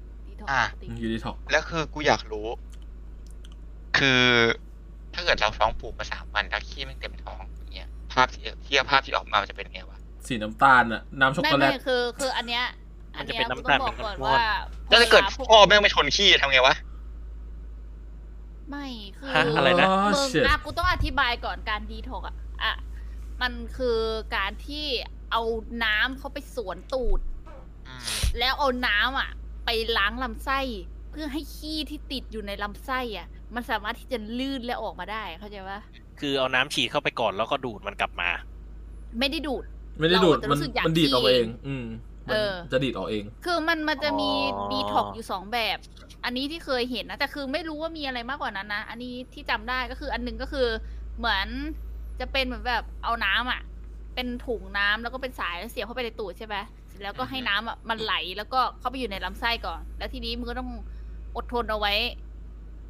[0.51, 2.47] อ่าปกติยูดีท็อกแล้วคือกูอยากรู้
[3.97, 4.23] คือ
[5.13, 12.63] ถ้าเกิดเราท้องผูกมาสามวันแล้วขี้มันเต็มท้องอย่างเงี้ยภาพที่ที่ภาพที่ออกมามันจะเป็นไงวะสีน้ำตาลอะน้ำช็อกไม่โกแลไม่ตคือ คืออันเนี้ย
[13.15, 14.35] มัอันนจะเนี้ยเป็นกูน้ำต้ตาอลงบอกก่อนเป็นน้ำว่า
[14.89, 16.75] แล้วถ้าเกิดวลพวพ่อแม่งไม่ชนขี้ทำไงวะ
[18.69, 22.73] ไม่คือฮะอะไรนะอ๋อมึง shit อะกูต้องอธิบายก่อนการดีถกอะอะ
[23.41, 23.99] มันคือ
[24.35, 24.85] การที่
[25.31, 25.41] เอา
[25.83, 27.19] น้ำเข้าไปสวนตูด
[28.39, 29.31] แล้วเอาน้ำอะ
[29.65, 30.59] ไปล้างลำไส้
[31.11, 35.79] เพื่อให้ขี้ที่ติดอยู่ในลำไส้อะ มันสามารถที่จะลื่นและออกมาได้เข้าใจปะ
[36.19, 38.29] คือเอาน้ำฉีดเข้าไปก่อนแล้วก็ดูดมันกลับมา
[39.19, 39.63] ไม่ได้ดูด
[39.99, 41.85] ไม่ได้ดูด เราจะมันรู้สึกอยากมันดีดออกมาเองขี้อืม
[42.27, 45.77] มันเออ จะดีดออกเอง คือมันมันจะมีอ๋อ ดีท็อกอยู่สองแบบ
[46.25, 50.67] อันนี้ที่เคยเห็นนะแต่คือไม่รู้ว่ามีอะไรมากกว่านั้นนะ อันนี้ที่จำได้ก็คืออันหนึงก็คือ
[51.17, 51.47] เหมือน
[52.19, 53.61] จะเป็นเหมือนแบบเอาน้ำอะ
[54.15, 60.69] เป็นถุงน้ำแล้วก็เป็นสายแล้วเสียบเข้าไปในตูดใช่ไหมเสร็จ แล้วก็ให้น้ำอะมันไหลแล้วก็เข้าไปอยู่ในลำไส้ก่อน แล้วทีนี้มึงก็ต้อง
[61.35, 61.93] อดทนเอาไว้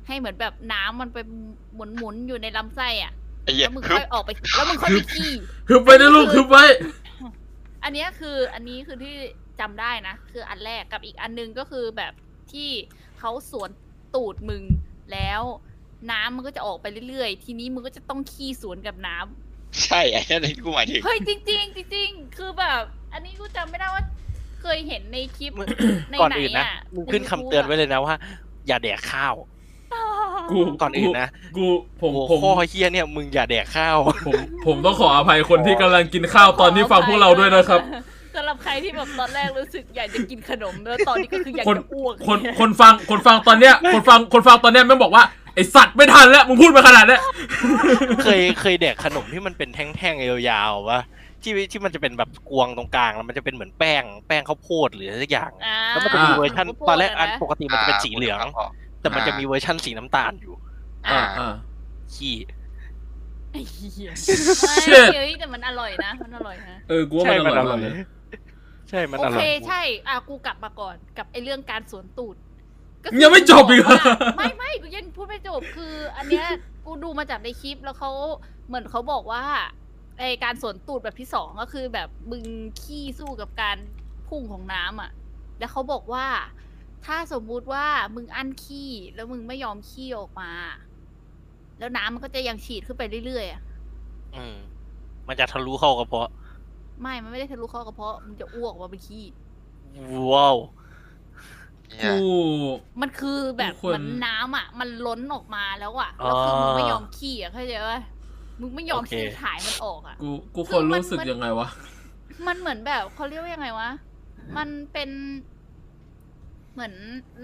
[0.07, 1.17] ให้เหมือนแบบน้ำมันไป
[1.75, 3.11] หมุนหมุนๆอยู่ในลำไส้อะ
[3.43, 5.31] ไอ้เหี้ยแล้วมึงคือค่อยออกไปแล้วมึงค่อยไปขี้
[5.69, 6.65] ฮึบไปนะลูกฮึบไว้
[7.83, 9.13] อันเนี้ยคืออันนี้คือที่
[9.59, 12.13] จำได้นะ คืออันแรกกับอีกอันนึงก็คือแบบ
[12.51, 12.69] ที่
[13.19, 13.69] เขาสวน
[14.15, 14.63] ตูดมึง
[15.13, 15.41] แล้ว
[16.11, 24.03] น้ำมันก็จะออกไปเรื่อยๆ ทีนี้มึงก็จะต้องขี้สวนกับน้ำใช่ไอ้นั่นที่กูหมายถึง เฮ้ยจริง ๆ จริง ๆ คือแบบ อันนี้กูจำไม่ได้ว่า
[24.61, 25.67] เคยเห็นในคลิป มึง
[26.11, 28.15] ในก่อนไหนอื่นนะอะมึงขึ้นคำเตือนไว้เลยนะว่า
[28.67, 29.33] อย่าแดกข้าว
[30.51, 31.65] กูก่อนอื่นนะ กู
[32.01, 34.33] ผมหัวผมข้อเฮียเนี่ย มึงอย่าแดกข้าว ผม
[34.65, 37.81] ผมต้องขออภัยคนที่กำลังกินข้าวตอนที่ฟังพวกเราด้วยนะครับ
[38.35, 45.23] สำหรับใครที่แบบตอนแรกรู้สึกอยากจะกินขนมแล้วตอนนี้ก็คืออยากคน จะอ้วกคนคนฟังคนฟังตอนเนี้ย คนฟังคนฟังตอนเนี้ยแม่งบอกว่า
[45.55, 47.21] ไอสัตว์ไม่ทันแล้วมึงพูดมาขนาดเนี้ย
[48.23, 50.99] เคยเคยแดกขนมที่มันเป็นแท่งๆยาวๆวะ
[51.43, 58.45] ที่ที่มันจะเป็นแบบกวงตรงกลางแล้วมันจะเป็นเหมือนแป้งแป้งข้าวโพดหรืออะไรสักอย่างอ่าแล้วมันจะมีเวอร์ชันข้าวโพดตอนแรกอันะะปกติมันจะเป็นสีเหลือง
[59.01, 60.53] แต่มันจะมีเวอร์ชันสีน้ำตาลอยู่
[61.11, 61.53] อ่าอ่า
[62.13, 62.35] ขี้
[63.51, 64.11] ไอ้เหี้ย
[64.83, 67.91] Shit เฮ้ยแต่มันอร่อยนะ มันอร่อยนะเออกูว่ามันอร่อยมากเลย
[68.89, 72.35] ใช่มันอร่อย โอเคใช่อะกูกลับมาก่อนกับไอ้เรื่องการสวนตูด
[73.03, 74.03] ก็คือยังไม่จบอีกเหรอว่า
[74.37, 76.47] ไม่ไม่กูยังพูดไม่จบคือ อันเนี้ย
[76.85, 78.11] กูดูมาจากในคลิปแล้วเขา
[78.67, 79.43] เหมือนเขาบอกว่า
[80.17, 82.43] ไอการสวนตูดแบบที่สองก็คือแบบมึง
[82.81, 83.77] ขี้สู้กับการ
[84.27, 85.11] พุ่งของน้ำอะ
[85.59, 86.25] แล้วเขาบอกว่า
[87.05, 90.51] ถ้าสมมุติว่ามึงอั้นขี้แล้วมึงไม่ยอมขี้ออกมา
[91.79, 93.61] แล้วน้ำมันก็จะยังฉีดขึ้นไปเรื่อยๆอะ
[94.35, 94.55] อืม
[95.27, 96.29] มันจะทะลุเข้ากระเพาะ
[97.01, 99.25] ไม่มันไม่ได้ทะลุเข้ากระเพาะมันจะอ้วกออกมาเป็นขี้
[100.31, 100.57] ว้าว
[101.89, 102.31] เหี้ยกู
[103.01, 107.99] มันคือแบบทุกคน เหมือนน้ำอะ มันล้นออกมาแล้วอะแล้วคือมึงไม่ยอมขี้อะเข้าใจปะ
[108.61, 111.69] มึงไม่ยอมที่จะถ่ายมันออกอะ กูกูคนรู้สึกยังไงวะ
[112.47, 113.89] มันเหมือนแบบเขาเรียกว่ายังไงวะ
[114.57, 115.09] มันเป็น
[116.73, 116.93] เหมือน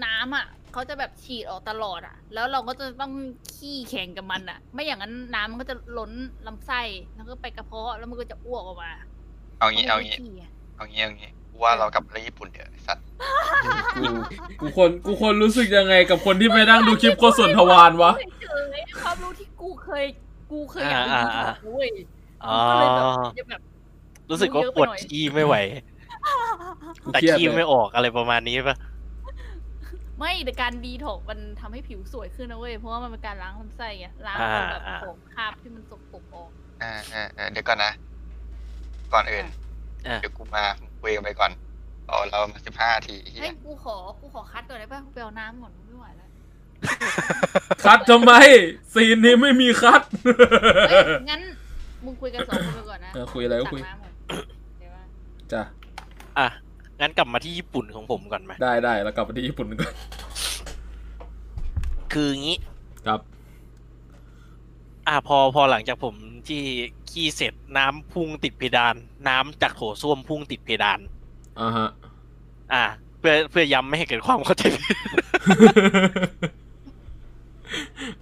[0.04, 3.12] น้ำอะเขาจะแบบฉีดออกตลอดอะ แล้วเราก็จะต้อง
[3.54, 6.12] ขี้แข่งกับมันอะ ไม่อย่างนั้นน้ำมันก็จะล้น
[6.46, 6.80] ลำไส้
[7.14, 8.92] แล้วก็ไปกระเพาะแล้วมันก็จะอ้วกออกมา
[9.58, 13.04] เอางี้เอางี้ ขี้ะเอางี้เอางี้กูว่าเรากลับไปญี่ปุ่นเถอะไอ้สัตว์
[14.00, 14.04] กู
[14.60, 18.46] กูคนกูคนรู้สึกยังไงกับคนที่ไม่นั่งดูคลิปโคตรส่วนทวารวะ เฉ
[18.78, 20.04] ยๆความรู้ที่กูเคย
[20.50, 21.90] กูเคยอยากไปอ่าดูอ่าถูกเว้ย
[22.44, 23.62] อ๋อ ก็เลยแบบจะแบบ
[24.30, 25.54] รู้สึกว่าปวดขี้ไม่ไหว
[27.02, 28.76] กูแต่เครียดขี้เลยไม่ออกอะไรประมาณนี้ปะ
[30.18, 36.50] ไม่แต่การดีถกมันทำให้ผิวสวยขึ้นนะเว้ย เพราะว่ามันเป็นการล้างลำไส้ไงล้างเอาแบบของคราบที่มันสกปรกออก
[36.82, 37.92] อ่าอ่าอ่าเดี๋ยวก่อนนะ
[39.12, 39.46] ก่อนอื่น
[40.06, 40.64] อะ เดี๋ยวกูมา
[41.00, 41.52] คุยกันไปก่อน
[42.08, 46.27] รอเรามาสิบห้าทีเฮีเฮ้ยยกูขอกูขอคัดก่อนได้ป่ะกูไปเอาน้ำก่อนไม่ไหวแล้ว
[47.84, 48.32] คัดทำไม
[48.94, 50.02] ซีนนี้ไม่มีคัด
[50.90, 51.40] เฮ้ยงั้น
[52.04, 54.12] มึงคุยกันสองคนไปก่อนนะเออคุยอะไรก็คุย สั่งน้ำก่อน
[54.78, 55.02] เดี๋ยวว่า
[55.52, 55.62] จ้ะ
[56.38, 56.48] อะ
[57.00, 59.94] งั้นกลับมาที่ญี่ปุ่นของผมก่อนไหม ได้ได้แล้วกลับไปที่ญี่ปุ่นก่อน
[62.12, 62.58] คืองี้
[63.06, 63.20] ครับ
[65.08, 66.14] อ่าพอพอหลังจากผม
[66.48, 66.62] ที่
[67.10, 68.94] ขี้เสร็จน้ำพุ่งติดเพดาน
[69.28, 71.00] น้ำจากโถส้วมพุ่งติดเพดาน
[71.60, 71.88] อ่าฮะ
[72.72, 72.84] อ่า
[73.18, 74.96] เพื่อเพื่อย้ำไม่ให้เกิดความเข้าใจผิด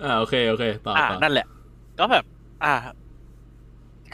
[0.03, 1.47] อ่าโอเคโอเคต่ออ่าต่อนั่นแหละ
[1.99, 2.25] ก็แบบ
[2.65, 2.75] อ่า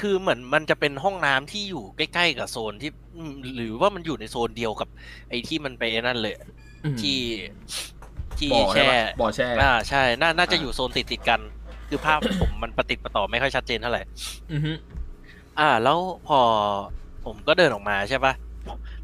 [0.00, 4.88] คือเหมือนมันจะเป็นห้องน้ำที่อยู่ใกล้ๆกับโซนที่อืมหรือว่ามันอยู่ในโซนเดียวกับ
[5.28, 6.34] ไอ้ที่มันไปไอ้นั่นเลย
[6.84, 7.18] อืมที่
[8.38, 11.40] ที่บ่อใช่แช่ปะบ่อแช่อ่าใช่น่าน่าจะอ่าอยู่โซนติดติดๆกัน
[11.88, 14.02] คือภาพผมมันประติดประต่อไม่ค่อยชัดเจนเท่าไหร่
[14.52, 14.72] อือฮึ
[15.60, 16.40] อ่า แล้วพอ
[17.24, 18.32] ผมก็เดินออกมาใช่ปะ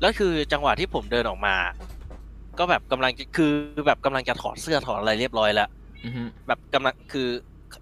[0.01, 1.55] แล้วคือจังหวะที่ผมเดินออกมา
[2.59, 3.53] ก็แบบกำลังจะคือ
[3.87, 5.78] แบบกำลังจะถอดเสื้อถอดอะไรเรียบร้อยแล้วอือฮึ
[6.47, 7.29] แบบกำลังคือ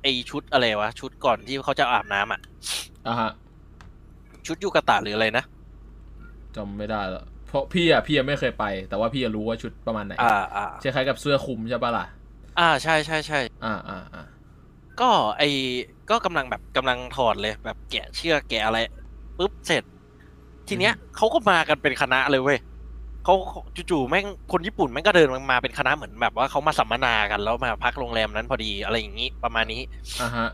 [0.02, 2.40] ไอชุดอะไรวะ ชุดก่อนที่เขาจะอาบน้ำอะ
[3.06, 3.30] อ่าฮะ
[4.46, 5.44] ชุดยูกะตะหรืออะไรนะ
[6.56, 12.04] จำไม่ได้แล้วเพราะพี่อะพี่ยังไม่เคยไป แต่ว่าพี่อะรู้ว่าชุดประมาณไหนอ่าอ่าคล้ายๆกับเสื้อคลุมใช่ปะล่ะ
[12.58, 14.24] อ่าใช่ใช่ใช่อ่าอ่าอ่า
[15.00, 15.42] ก็ไอ
[16.10, 18.78] ก็กำลังแบบกำลังถอดเลยแบบแกะเชือกแกะอะไร
[19.38, 19.82] ปุ๊บเสร็จ
[20.68, 22.58] ทีเนี้ยเขาก็มากันเป็นคณะเลยเว้ย
[23.26, 23.36] เขา
[23.90, 29.82] จู่ๆแม่งคนญี่ปุ่นแม่งก็เดินมาเป็นคณะเหมือนแบบว่าเขามาสัมมนากันแล้วมาพักโรงแรมนั้นพอดีอะไรอย่างนี้ประมาณนี้
[30.20, 30.48] อ่าฮะ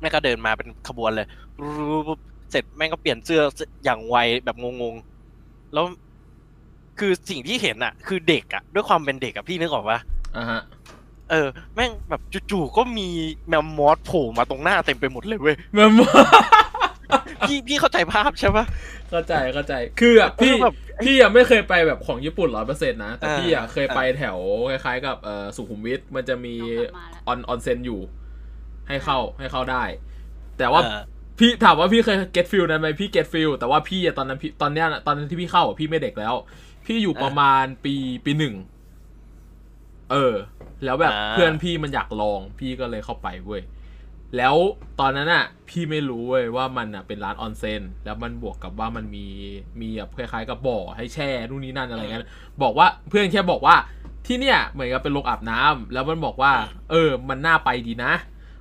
[0.00, 2.18] แม่งก็เดินมาเป็นขบวนเลยปุ๊บ
[2.50, 3.42] เสร็จแม่งก็เปลี่ยนเสื้อ
[3.84, 5.84] อย่างไวแบบงงๆแล้ว
[6.98, 9.98] คือสิ่งที่เห็นอะคือเด็กอะด้วยความเป็นเด็กอะพี่นึกออกปะ
[10.36, 10.60] อ่าฮะ
[11.30, 13.08] เออ แม่งแบบจู่ๆก็มี
[13.48, 15.90] แมมมอสโผล่มาตรงหน้าเต็มไปหมดเลยเว้ยแมัน
[17.48, 18.64] พี่พี่เข้าใจภาพใช่ปะ
[19.10, 24.38] เข้าใจเข้าใจ คืออะพี่เออแบบ พี่ยังไม่เคยไปแบบของญี่ปุ่นร้อยเปอร์เซ็นต์นะ แต่อ่าพี่อะเคยไปแถว
[24.70, 28.00] คล้ายๆกับเอ่อสุขุมวิทมันจะมีต้องกลับมาแล้วออนออนเซนอยู่
[28.88, 29.84] ให้เข้าให้เข้าได้
[30.58, 31.02] แต่ว่าเออ
[31.38, 36.34] พี่ถามว่าพี่เคย get feel นั้นไหมพี่ get feel แต่ว่าพี่อะตอนนั้นพี่ตอนเนี้ยน่ะตอนนั้นที่พี่เข้าอะพี่ไม่เด็กแล้ว
[36.86, 37.94] พี่อยู่ประมาณปี
[38.24, 38.54] ปีหนึ่ง
[40.10, 40.34] เออ
[40.84, 43.62] แล้วแบบอ่าเพื่อนพี่มันอยากลองพี่ก็เลยเข้าไปเว้ย
[44.36, 44.54] แล้ว
[45.00, 49.26] ตอนนั้นอะพี่ไม่รู้เว้ยว่ามันอะเป็นร้านออนเซนแล้วมันบวกกับว่ามันมี
[49.80, 52.22] มีแบบคล้ายๆกับบ่อให้แช่นู่นนี่นั่นอะไรเงี้ย
[52.62, 53.76] บอกว่าเพื่อนแค่บอกว่า
[54.26, 56.52] ที่เนี่ยเหมือนกับเป็นโรงอาบน้ำแล้วมันบอกว่า
[56.90, 58.12] เออ มันน่าไปดีนะ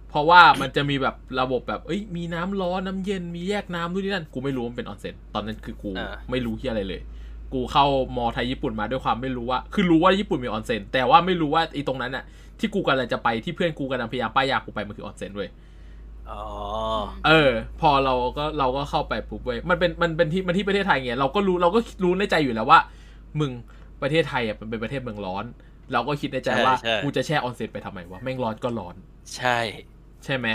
[0.09, 7.01] เพราะว่ามันจะมีแบบระบบแบบเอ้ยมีน้ำร้อนน้ำเย็นมีแยกน้ำนู่นนี่นั่นกูไม่รู้ว่ามันเป็นออนเซ็นตอนนั้นคือกูอ่าไม่รู้ที่อะไรเลย
[7.53, 7.85] กูเข้า
[8.17, 12.23] มอไทยญี่ปุ่นมาด้วยความไม่รู้ว่า คือรู้ว่าญี่ปุ่นมีออนเซ็นแต่ว่าไม่รู้ว่าไอ้ตรงนั้นอะ
[12.59, 15.49] ที่กูกำลังจะไปที่เพื่อนกูกำลังพยายามป้ายยากูไปมันคือออนเซ็นเว้ย
[16.31, 16.43] อ๋อ
[17.27, 22.79] เออ พอเราก็เราก็เข้าไปปุ๊บเว้ยมันเป็นมันเป็นที่มันที่ประเทศไทยไงเราก็รู้เราก็รู้ในใจอยู่แล้วว่า
[23.39, 23.51] มึง
[24.01, 25.45] ประเทศไทยอะมันเป็นประเทศเมืองร้อน
[25.93, 28.95] เราก็คิดในใจว่าใช่ใช่กูจะแช่ออนเซ็นไปทำไมวะแม่งร้อนก็ร้อน
[29.35, 29.57] ใช่
[30.25, 30.47] ใช่ไหม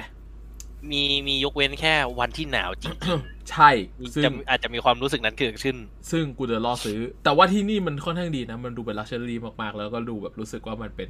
[0.90, 2.96] มีมียกเว้นแค่วันที่หนาวจริง
[3.50, 5.76] ใช่ๆมีซึ่งจะอาจจะมีความรู้สึกนั้นเกิดขึ้น
[6.10, 11.08] ซึ่งกูเดินรอซื้อ แต่ว่าที่นี่มันค่อนข้างดีนะ มันดูเป็นลักชัวรี่มากๆ แล้วก็ดูแบบรู้สึกว่ามันเป็น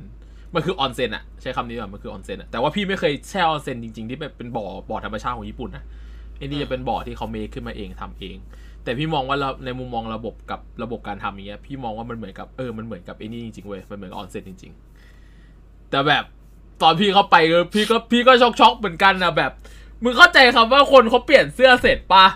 [0.54, 5.84] มันคือออนเซ็นอะใช้คำนี้แบบมันคือออนเซ็นอะแต่ว่าพี่ไม่เคยแช่ออนเซ็นจริงๆ ที่แบบเป็นบ่อบ่อธรรมชาติของญี่ปุ่นนะ
[6.38, 8.36] ไอ้นี่จะเป็นบ่อที่เขา make ขึ้นมาเองทำเอง
[8.84, 14.72] แต่พี่มองว่าเราในมุมมองระบบกับระบบการทำอย่างเงี้ย พี่มองว่ามันเหมือนกับเออ มันเหมือนกับไอ้นี่จริงๆเว้ย มันเหมือนกับออนเซ็นจริง
[15.30, 16.24] ๆ แต่แบบ
[16.82, 19.52] ตอนพี่เข้าไปเออพี่ก็พี่ก็ช็อกช็อกๆเหมือนกันนะแบบ
[20.02, 22.26] มึงเข้าใจครับว่าคนเขาเปลี่ยนเสื้อเสร็จปะ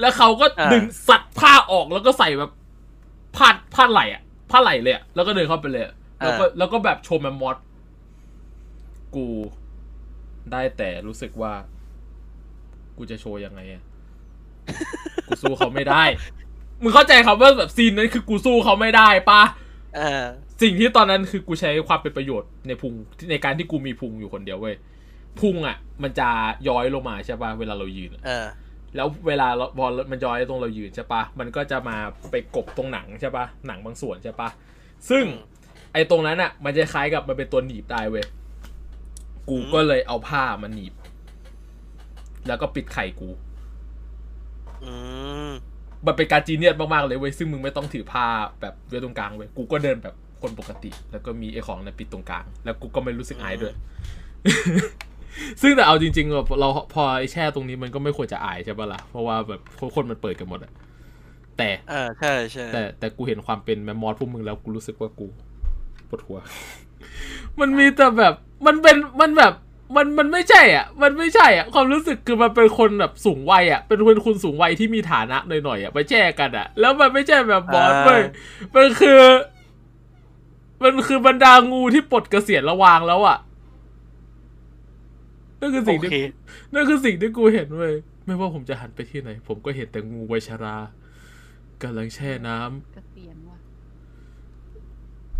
[0.00, 2.50] แล้วเขาก็อ่าดึงสัตว์ผ้าออกแล้วก็ใส่แบบ
[3.36, 7.56] ผ้าผ้าไหลอะผ้าไหลเลยอะแล้วก็เดินเข้าไปเลยอะแล้วก็แล้วก็แบบโชว์แมมมอส
[9.14, 9.26] กู
[10.52, 11.52] ได้แต่รู้สึกว่า
[12.96, 13.82] กูจะโชว์ยังไงอะ
[15.26, 16.04] กูสู้เขาไม่ได้
[16.82, 19.42] มึงเข้าใจครับว่าแบบซีนนั้นคือกูสู้เขาไม่ได้ปะ
[19.96, 20.24] เออ
[20.62, 22.92] สิ่งที่ตอนนั้นคือกูใช้ความเป็นประโยชน์ในพุง
[23.30, 24.76] ในการที่กูมีพุงอยู่คนเดียวเว้ย
[25.40, 26.28] พุงอะ มันจะ
[26.68, 28.46] ย้อยลงมาใช่ปะเวลาเรายืนอะเออ
[28.96, 31.96] แล้วเวลาเราพอมันย้อยตรงเรายืนใช่ปะมันก็จะมา
[32.30, 34.48] ไปกบตรงหนังใช่ปะหนังบางส่วนใช่ปะ
[35.10, 35.54] ซึ่งอืม
[35.92, 38.24] ไอ้ตรงนั้นอะ มันจะคล้ายกับมันเป็นตัวหนีบได้เว้ย
[39.48, 40.94] กูอืมก็เลยเอาผ้ามาหนีบ
[42.46, 43.30] แล้วก็ปิดไข่กู
[44.84, 44.92] อื
[45.48, 45.50] ม
[46.06, 48.26] มันเป็นการจีเนียสมากๆเลยเว้ยซึ่งมึงไม่ต้องถือผ้า
[48.60, 53.74] แบบไว้ตรงกลางเว้ยกูก็เดินแบบคนปกติ แล้วก็มีไอ้ของนั้นปิดตรงกลาง แล้วกูก็ไม่รู้สึกอายด้วย
[55.62, 59.60] ซึ่งแต่เอาจริงๆแบบเราพอไอ้แช่ตรงนี้มันก็ไม่ควรจะอายใช่ปะล่ะ เพราะว่าแบบ
[59.94, 60.72] คนมันเปิดกันหมดอะ
[61.58, 65.26] แต่เออใช่ใช่แต่แต่กูเห็นความเป็นแมมมอสพวกมึงแล้วกูรู้สึกว่ากู
[66.08, 66.38] ปวดหัว
[67.60, 68.34] มันมีแต่แบบ
[68.66, 69.52] มันเป็นมันแบบ
[69.96, 78.22] มันมันไม่ใช่อะ มันไม่ใช่อะ ความรู้สึกคือมันเป็นคนแบบสูงวัยอะ เป็นคนคุณสูงวัยที่มีฐานะหน่อยๆอะไปแช่กันอะ แล้วมันไม่ใช่แบบบอสเว้ย
[78.76, 79.20] มันคือ
[80.82, 83.38] มันคือบรรดางูที่ปลดเกษียณระวางแล้วอะ
[85.60, 86.16] นั่นคือโอสิ่งที่เค
[86.72, 87.94] นั่นคือสิ่งที่กูเห็นเว้ย
[88.26, 90.76] ไม่ว่าผมจะหันไปที่ไหน ผมก็เห็นแต่งูวัยชรา
[91.82, 93.58] กำลังแช่น้ำเกษียณว่ะ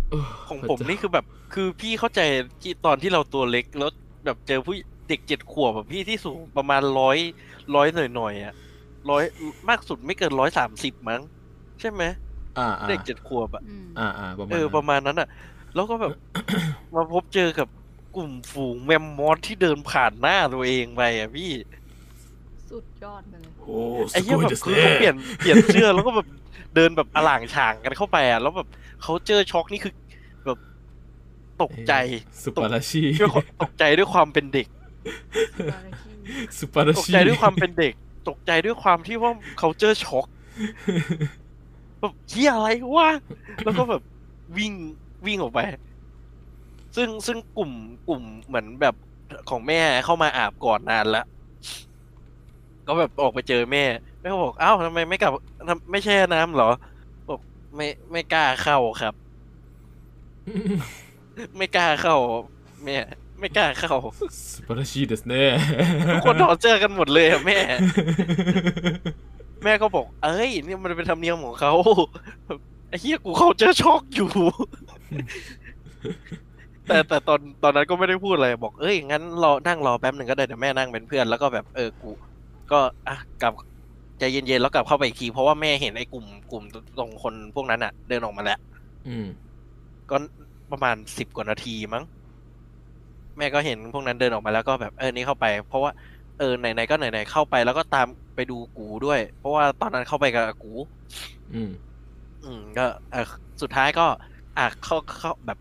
[0.09, 2.21] เออของพระผมเจ้านี่คือแบบ คือพี่เข้าใจ
[2.61, 3.89] ที่ตอนที่เราตัวเล็กแล้ว
[4.25, 4.75] แบบเจอผู้
[5.09, 7.17] เด็กเจ็ดขวบแบบพี่ที่สูงประมาณร้อย
[7.75, 8.53] ร้อยหน่อยๆอะ
[9.09, 9.23] ร้อย
[9.69, 11.21] มากสุดไม่เกินร้อยสามสิบมั้ง
[11.79, 12.03] ใช่ไหม
[12.57, 15.27] อ่าอ่าเด็กเจ็ดขวบอะอืมอ่าอ่าประมาณเออนั้นประมาณนั้นอะ
[15.75, 16.11] แล้วก็แบบ
[16.95, 17.67] มาพบเจอกับ
[18.15, 21.51] กลุ่มฝูงแมมมอสที่เดินผ่านหน้าตัวเองไปอะพี่
[22.69, 23.79] สุดยอดไปเลยโอ้
[24.13, 26.27] ไอ้สเหี้ยกุยแบเดบสคือเน่เขาเปลี่ยนเปลี่ยนเสื้อแล้วก็แบบ
[26.75, 28.67] เดินแบบอล่างฉางกันเข้าไปอะแล้วแบบ
[29.03, 29.93] เขาเจอช็อกนี่คือ
[30.45, 30.59] แบบ
[31.61, 31.93] ตกใจ
[32.43, 34.67] สุปาราชีด้วยความตกใจด้วยความเป็นเด็ก
[36.57, 37.93] สุปาราตกชีใจด้วยความเป็นเด็ก
[38.29, 40.25] ตกใจด้วยความที่ว่าเขาเจอช็อก
[41.99, 43.09] แบบเฮียอะไรวะ
[43.63, 44.01] แล้วก็แบบ
[44.57, 44.73] วิ่ง
[45.25, 45.59] วิ่งออกไป
[46.95, 47.71] ซึ่งซึ่งกลุ่ม
[48.07, 48.95] กลุ่มเหมือนแบบ
[49.49, 51.25] ของแม่เข้ามาอาบก่อนนานแล้ว
[52.87, 53.83] ก็แบบออกไปเจอแม่
[54.19, 55.31] แม่ก็บอกอ้าวทำไมไม่กลับ
[55.67, 56.69] ทำไม่แช่น้ำเหรอ
[57.29, 57.39] บอก
[57.75, 59.13] ไม่ไม่กล้าเข้าครับ
[61.57, 62.15] ไม่กล้าเข้า
[62.83, 62.95] แม่
[63.39, 63.95] ไม่กล้าเข้า
[64.53, 65.43] สุปาราชีเดสเน่
[66.09, 67.59] ทุกคนถอดเสื้อกันหมดเลยอะแม่
[69.63, 71.73] แม่ก็บอก เอ้ยนี่มันเป็นธรรมเนียมของเขา
[72.89, 74.29] ไอ้เหี้ยกูเขาเจอช็อกอยู่
[76.87, 82.11] แต่แต่ตอนตอนนั้นก็ไม่ได้พูดอะไรบอกเอ้ยงั้นรอนั่งรอแป๊บหนึ่งก็ได้เดี๋ยวแม่นั่งเป็นเพื่อนแล้วก็แบบเออกู
[82.71, 83.53] ก็อะกลับ
[84.19, 86.63] ใจเย็นๆแล้วกลับเข้าไปอีกทีเพราะว่าแม่เห็นไอ้กลุ่มกลุ่ม
[86.97, 88.59] ตรงคนพวกนั้นอะ เดินออกมาแล้ว
[89.07, 89.27] อืม
[90.09, 90.15] ก็
[90.71, 92.03] ประมาณสิบกว่านาทีมั้ง
[93.37, 95.91] แม่ก็เห็นพวกนั้นเดินออกมาแล้วก็แบบเออนี่เข้าไป เพราะว่า
[96.39, 100.73] เออไหนๆก็ไหนๆเข้าไปแล้วก็ตามไปดูกูด้วย เพราะว่าตอนนั้นเข้าไปกับกู
[101.53, 101.71] อืม
[102.45, 103.25] อืมก็เออ
[103.61, 104.05] สุดท้ายก็
[104.57, 105.57] อะเข้าเข้าแบบ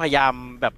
[0.00, 0.74] พยายามแบบ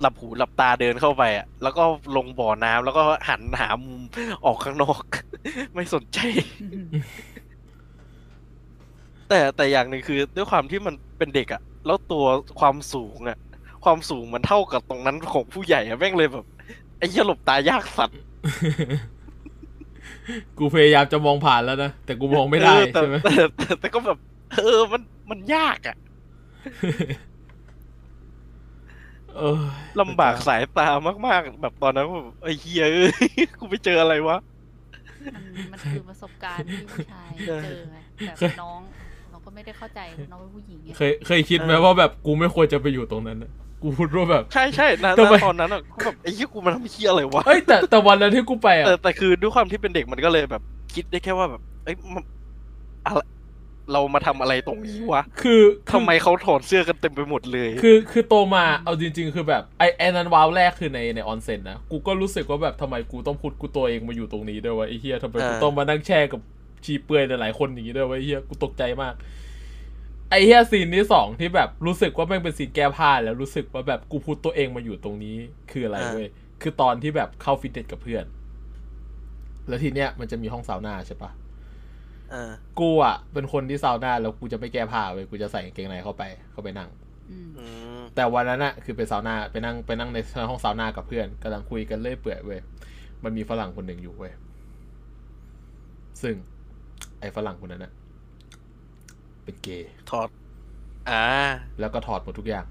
[0.00, 1.84] หลับหูหลับตาเดินเข้าไปอะ แล้วก็
[2.16, 4.00] ลงบ่อน้ำแล้วก็หันหามุม
[4.44, 5.02] ออกข้างนอก
[5.74, 6.18] ไม่สนใจ
[9.28, 12.24] แต่แต่อย่างหนึ่งคือ ด้วยความที่มันเป็นเด็กอะแล้วตัว
[12.60, 13.38] ความสูงอะ
[13.84, 16.46] ความสูงมันเท่ากับตรงนั้นของผู้ใหญ่อะแม่งเลยแบบ
[16.98, 18.20] ไอ้เหี้ยหลบตายากสัตว์
[20.58, 24.18] กูพยายามจะมองผ่านแล้วนะ แต่กูมองไม่ได้เออแต่ใช่ไหมแต่แต่แต่ก็แบบ
[24.58, 25.96] เออมันมันยากอะ
[29.36, 29.60] เออ
[30.00, 30.88] ลำบากสายตา
[31.26, 34.36] มาก ๆ แบบตอนนั้นแบบไอ้เหี้ยเอ้ยกูไปเจออะไรวะ
[35.34, 38.80] มันมันคือประสบการณ์ที่ผู้ชายเจอไงแบบน้อง
[39.30, 40.00] เราก็ไม่ได้เข้าใจ
[40.32, 43.50] น้องเป็นผู้หญิงไงเคยเคยคิดไหมว่าแบบกูไม่ควรจะไปอยู่ตรงนั้นนะ
[43.82, 50.62] กูพูดว่าแบบ ใช่ใช่นะทำไมตอนนั้นอะกูแบบไอ้เหี้ยกูมาทำเหี้ยอะไรวะเอ้ยแต่แต่วันนั้นที่กูไปอะแต่แต่คือด้วยความที่เป็นเด็กมันก็เลยแบบ
[50.94, 52.24] คิดได้แค่ว่าแบบ เอ้ยมัน
[53.06, 53.20] อะไร
[53.92, 66.40] เรามาทำอะไรตรงนี้วะ คือคือทำไมเขาถอดเสื้อกันเต็มไปหมดเลย คือคือโตมาเอาจริง ๆ คือแบบไอไอนั้นว้าวแรกคือในในออนเซ็นนะ กูก็รู้สึกว่าแบบทำไมกูต้องพากูตัวเองมาอยู่ตรงนี้ด้วยวะไอเหี้ยทำไมกูอ่าต้องมานั่งแช่กับ
[66.84, 69.14] ชีเปลือยหลายๆคนอย่างนี้ด้วยวะไอเหี้ยกูตกใจมาก
[70.30, 75.36] ไอเหี้ย scene ที่สองที่แบบรู้สึกว่าแม่งเป็น scene แก้ผ้าแล้วรู้สึกว่าแบบกูพาตัวเองมาอยู่ตรงนี้
[75.70, 76.28] คืออะไรเว้ย
[76.62, 78.24] คือตอนที่แบบเข้าฟิตเนสกับเพื่อน
[79.68, 81.49] แล้วทีเนี้ยมันจะมีห้องซาวน่าใช่ปะอ่า
[82.80, 86.88] กูอะเป็นคนที่ซาวน่าแล้วกูจะไม่แก้ผ้าเว้ยกูจะใส่กางเกงในเข้าไปเข้าไปนั่ง
[87.30, 87.66] อืมอื
[87.98, 92.60] มแต่วันนั้นอะคือไปซาวน่าไปนั่งไปนั่งในห้องซาวน่ากับเพื่อนกำลังคุยกันเรื่อยเปื่อยเว้ย
[93.24, 94.32] มันมีฝรั่งคนหนึ่งอยู่เว้ย
[96.22, 96.34] ซึ่ง
[97.20, 97.92] ไอ้ฝรั่งคนนั้นอะ
[99.44, 100.28] เป็นเกย์ถอด
[101.10, 101.24] อ่า
[101.80, 102.66] แล้วก็ถอดหมดทุกอย่าง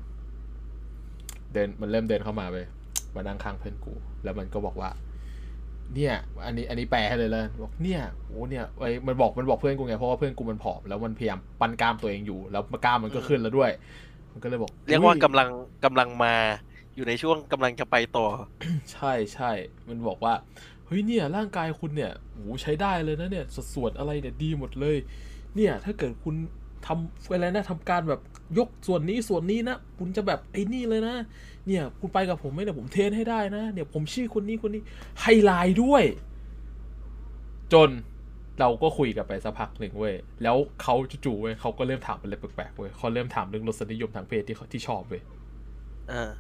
[1.54, 2.66] เดินมันเริ่มเดินเข้ามาเว้ย
[3.16, 3.94] มานั่งข้างเพื่อนกู
[4.24, 4.90] แล้วมันก็บอกว่า
[5.96, 6.14] เนี่ย
[6.46, 13.72] อันนี้อันนี้แปลให้เลยเลยบอกเนี่ยโอ้เนี่ยไอ้มันบอกมันบอกเพื่อนกูไงเพราะว่าเพื่อนกูมันผอมแล้วมันพยายามปั้นกล้ามตัวเองอยู่แล้วกล้ามมันก็ขึ้นแล้วด้วย
[14.34, 15.50] มันก็เลยบอกเรียกว่าอุ๊กำลัง
[15.86, 16.34] กำลังมา
[16.96, 18.26] อยู่ในช่วงกำลังจะไปต่อ
[18.92, 19.52] ใช่ใช่
[19.88, 20.34] มันบอกว่า
[20.86, 24.98] เฮ้ยเนี่ยร่างกายคุณเนี่ยโหใช้ได้เลยนะเนี่ยสัดส่วนอะไรเนี่ยดีหมดเลย
[25.56, 26.36] เนี่ย ถ้าเกิดคุณ
[26.88, 28.22] ทำอะไรนะทำการแบบ
[28.58, 31.16] ยกส่วนนี้ส่วนนี้นะคุณจะแบบไอ้นี่เลยนะ
[31.70, 34.82] เนี่ยคุณไปกับผมไหมเนี่ยผมเทรนให้ได้นะเนี่ยผมชื่อคนนี้คนนี้
[35.22, 36.04] ไฮไลท์ด้วย
[37.74, 37.90] จน
[38.60, 45.22] เราก็คุยกันไปสักพักหนึ่งเว้ย แล้วเขาจู่ๆเว้ยเขาก็เริ่มถามอะไรแปลกๆเว้ยเขาเริ่มถามเรื่องรสนิยมทางเพศที่เขาที่ชอบเว้ย
[46.12, 46.32] อ่า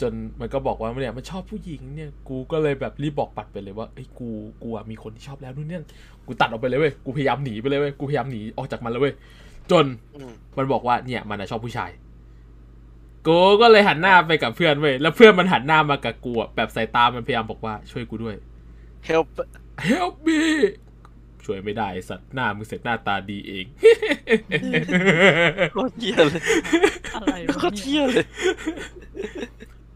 [0.00, 4.28] จนมันก็บอกว่าเนี่ยมันชอบผู้หญิงเนี่ย กูก็เลยแบบรีบบอกปัดไปเลยว่าเอ้ยกู
[4.62, 5.82] กูอะมีคนที่ชอบแล้วนู่นเนี่ย
[6.26, 9.14] กูตัดออกไปเลยเว้ยกูพยายามหนีไปเลยเว้ยกูพยายามหนีออกจากมันเลยเว้ย
[9.70, 11.90] จนอืมมันบอกว่าเนี่ยมันอะชอบผู้ชาย
[13.26, 18.36] กูก็เลยหันหน้าไปกับเพื่อนเว้ยแล้วเพื่อนมันหันหน้ามากับกูอะแบบสายตามันพยายามบอกว่าช่วยกูด้วย
[19.08, 19.26] help
[19.90, 20.40] help me
[21.44, 23.66] ช่วยไม่ได้ไอ้สัตว์หน้ามึงเสร็จหน้าตาดีเอง
[25.72, 26.42] โคตรเหี้ยเลย
[27.14, 28.26] อะไรวะโคตรเนี่ยเหี้ยเลย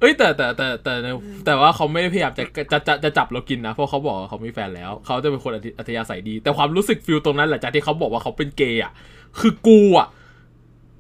[0.01, 1.11] เอ้ยแต่แต่แต่แต่แต่
[1.47, 8.93] แต่ว่าเขาไม่ได้พยายามจะจะจะจะจับเรากินนะเพราะเขาบอกว่าเขามีแฟนแล้ว เขาจะเป็นคนอัธอัธยาศัยดี แต่ความรู้สึกฟิลตรงนั้นแหละจากที่เขาบอกว่าเขาเป็นเกย์อะ
[9.39, 10.07] คือกูอะ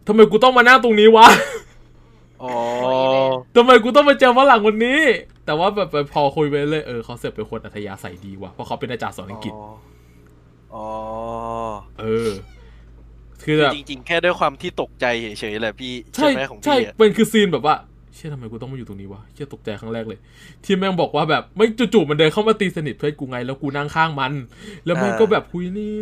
[0.06, 1.26] ทำไมกูต้องมานั่งตรงนี้วะ
[2.42, 2.52] อ๋อ
[3.56, 5.00] ทำไมกูต้องมาเจอฝรั่งคนนี้
[5.46, 9.54] แต่ว่าแบบพอคุยไปเรื่อยเออเขาเสร็จเป็นคนอัธยาศัยดีว่ะเพราะเขาเป็นอาจารย์สอนอังกฤษ
[10.74, 10.88] อ๋อ
[12.00, 12.30] เออ
[13.42, 17.74] คือแบบจริงๆ แค่ด้วยความที่ตกใจเฉยๆแหละพี่ใช่ไหมของใช่พี่อะเป็นคือซีนแบบว่า
[18.14, 20.18] เชื่อทำไมกูต้องมาอยู่ตรงนี้วะเชื่อตกใจครั้งแรกเลย
[20.64, 24.32] ที่แม่งบอกว่าแบบไม่จู่ๆมันเดินเข้ามาตีสนิทเพื่อนกูไงแล้วกูนั่งข้างมัน
[24.84, 25.94] แล้วมันก็แบบคุยนี่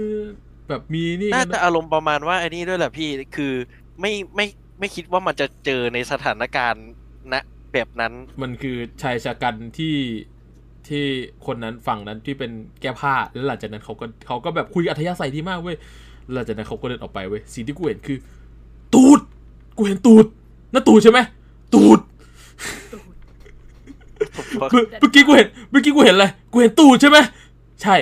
[0.68, 3.53] แบบมีนี่น่ากัจะนอารมณ์ประมาณว่าไอ้นี่ด้วยแหละพี่คือ
[4.01, 4.46] ไม่ไม่
[4.79, 6.87] ไม่คิดว่ามันจะเจอในสถานการณ์
[7.33, 7.35] ณ
[7.73, 8.12] แบบนั้น
[8.43, 9.97] มันคือชายชะกันที่
[10.89, 11.05] ที่
[11.47, 15.77] คนนั้นฝั่งนั้นที่เป็นแก้ผ้าแล้วหลังจากนั้นเขาก็เขาก็แบบคุยอัธยาศัยดีมากเว้ย
[16.25, 18.19] แล้วหลังจากนั้นเขาก็เดินออกไปเว้ยสิ่งที่กูเห็นคือ
[18.95, 19.21] ตูด
[19.77, 20.27] กูเห็นตูด
[20.73, 21.19] นั่นตูดใช่ไหม
[21.75, 21.99] ตูด
[24.71, 27.19] เมื่อเมื่อกี้กูเห็นเมื่อกี้กูเห็นอะไรกูเห็นตูดใช่ไหม
[27.83, 27.95] ใช่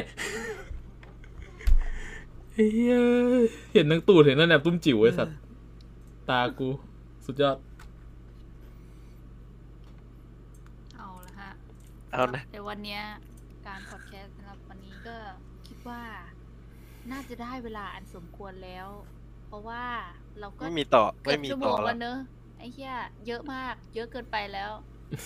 [2.53, 2.71] เฮ้ย
[3.75, 5.37] เห็นทั้งตูดเห็นนั่นแอบตุ้มจิ๋วไอ้สัตว์
[6.31, 6.69] ตากู
[7.25, 7.57] สุดยอด
[10.97, 11.51] เอาละฮะ
[12.13, 13.03] เอานะ แต่วันเนี้ย
[13.67, 15.17] การพอดแคสต์สำหรับวันนี้ก็
[15.67, 16.03] คิดว่า
[17.11, 18.89] น่าจะได้เวลาอันสมควรแล้ว
[19.47, 19.85] เพราะว่า
[20.41, 22.19] เราก็ไม่มีต่อ เกืไม่อบมีชั่วโมต่องแล้แล้ววเนอะ
[22.59, 22.95] ไอ้เหี้ย
[23.27, 24.71] เยอะมาก เยอะเกินไปแล้ว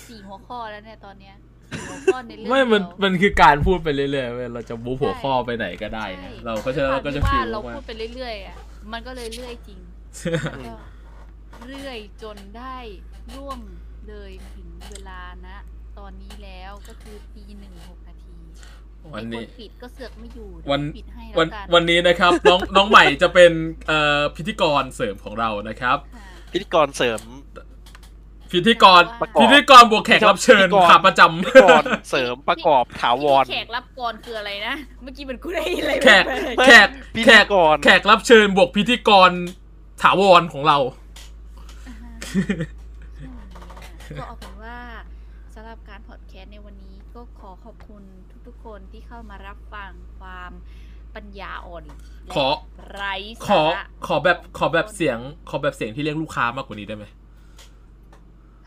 [0.07, 1.35] สี่หัวข้อแล้วเนี่ยตอนเนี้ย
[1.69, 8.57] สี่หัวข้อในเรื่องไม่ มัน เดียว มันคือการพูดไปเรื่อยๆเว้ยเราจะบู๊หัวข้อไปไหนก็ได้ใช่นะเราก็จะเราก็จะด้วยฟิควมที่ว่าเราว่าพูดไปเรื่อยๆอะ
[8.91, 9.79] มันก็เลยเรื่อยจริง
[10.31, 12.77] แล้วก็เรื่อยจนได้
[13.35, 13.59] ร่วง
[14.07, 15.57] เลยถึงเวลานะ
[15.99, 18.37] ตอนนี้แล้วก็คือตีหนึ่งหกนาที
[19.13, 23.51] วันไอ้คนี้นปิดก็เสือกไม่อยู่วัน เดี๋ยปิดให้วัแล้นวกันวันนี้นะครับ น้องน้องใหม่จะเป็น
[23.87, 27.21] เอ่อพิธีกรเสริมของเรานะครับ ค่ะ พิธีกรเสริม
[28.51, 36.25] พิธีกรประกอบ พิธีกรบวกแขกรับเชิญพิธีกร ขาประจพิธีกรเสริมประกอบถาวร แขกรับกรคืออะไรนะ เมื่อกี้มันกูได้ยินอะไรำแขก
[36.59, 39.31] ปลกแขกพิแขธีกกร แขกรับเชิญบวกพิธีกร
[40.01, 41.09] ถาวรของเราๆ
[44.17, 44.77] ก็เอาเป็นว่า
[45.53, 48.03] สำหรับการพอดแคสต์ในวันนี้ก็ขอขอบคุณ
[48.47, 50.51] ทุกๆคนที่เข้ามารับฟังความ
[51.15, 51.85] ปัญญาอ่อน
[52.27, 52.47] และขอ
[52.91, 53.13] ไร้
[53.47, 55.17] ขอสาระขอแบบขอแบบขงเสียง
[55.49, 57.05] ขอแบบเสียงที่เรียกลูกค้ามากกว่านี้ได้ไหม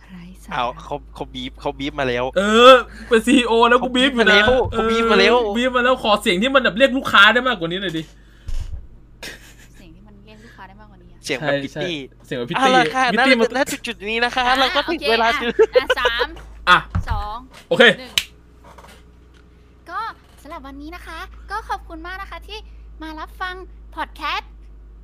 [0.09, 2.43] ไร้สาเอาระเขาเขาบีบเขาบีบมาแล้ว เอ
[2.73, 2.75] อ
[3.09, 8.03] เป็นซีอแล้วกูเขาบีบอยู่บีบมาแล้นะวเขาบีบมาแล้วเออบีบมาแล้วขอเสียงที่มันแบบเรียกลูกค้าได้มากกว่านี้หน่อยดิ
[11.25, 16.27] เสียงแบบพิตตี้เสียงแบบพิตเอาตี้ละค่ะพิตณตี้มันณจุดจุดๆนี้นะคะอะเราก็ถึงโอคเวลาอะคืออะสาม
[16.69, 16.79] อะ
[17.11, 17.37] สอง
[17.69, 18.13] โอเคหนึ่ง
[19.91, 20.01] ก็
[20.43, 21.19] สำหรับวันนี้นะคะ
[21.51, 22.59] ก็ขอบคุณมากนะคะที่
[23.03, 23.55] มารับฟัง
[23.97, 24.51] พอดแคสต์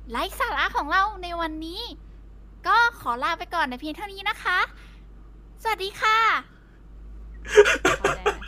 [0.09, 1.81] ไร้สาระของเราในวันนี้
[2.67, 4.59] ก็ขอลาไปก่อนในเพียงเท่านี้นะคะ
[5.63, 6.19] สวัสดีค่ะ
[8.01, 8.45] พอได้ไหม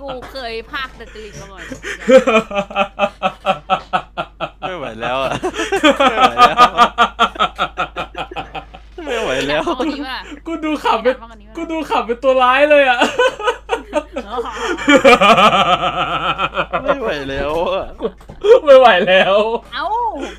[0.00, 1.64] กูเคยพากย์ดัตตลินมาก่อน
[4.86, 5.32] ไม่ไหวแล้วอะ
[9.06, 13.00] ไม่ไหวแล้วมากกว่านี้ว่ะกูดูขับเป็นมากกว่านี้ว่ะกูดูขับเป็นตัวร้ายเลยอะ
[16.82, 17.86] ไม่ไหวแล้วอะ
[18.66, 19.36] ไม่ไหวแล้ว
[19.74, 19.84] เอ้า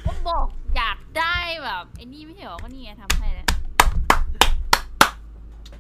[0.05, 0.45] ก็บอก
[0.77, 3.47] อยากได้แบบไอ้นี่ไม่ใช่หรอก็นี่ไงทำให้แล้ว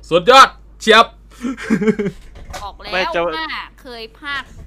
[0.09, 0.47] สุดยอด
[0.81, 1.05] เชียบ
[2.63, 3.47] บอกแล้วไม่จะว่า
[3.81, 4.49] เคยพากย์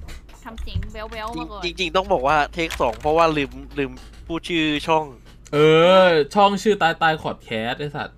[0.53, 3.91] ำเสียงแววๆมาก่อนจริงๆต้องบอกว่าเทคสองเพราะว่าลืมลืม
[4.27, 5.05] พูดชื่อช่อง
[5.53, 5.57] เอ
[6.05, 8.17] อ ช่องชื่อตายตายขอดแคสไอสัตว์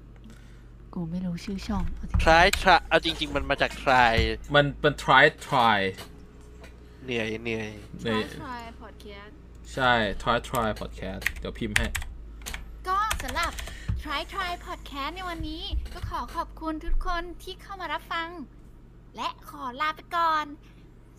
[0.94, 4.16] กูไม่รู้ชื่อช่องเอาจริงทรายทรายเอาจริง ๆ มันมาจากทราย
[4.56, 5.80] มันเป็น try try
[7.04, 8.10] เหนื่อยเหนื่อยๆใน
[8.42, 9.36] ทรายพอดแคสต์
[9.74, 9.92] ใช่
[10.22, 11.88] try try podcast เดี๋ยวพิมพ์ให้
[12.88, 13.52] ก็สำหรับ
[14.08, 18.30] Try Try Podcast ในวันนี้ ก็ขอขอบคุณทุกคนที่เข้ามารับฟัง
[19.16, 20.46] และขอลาไปก่อน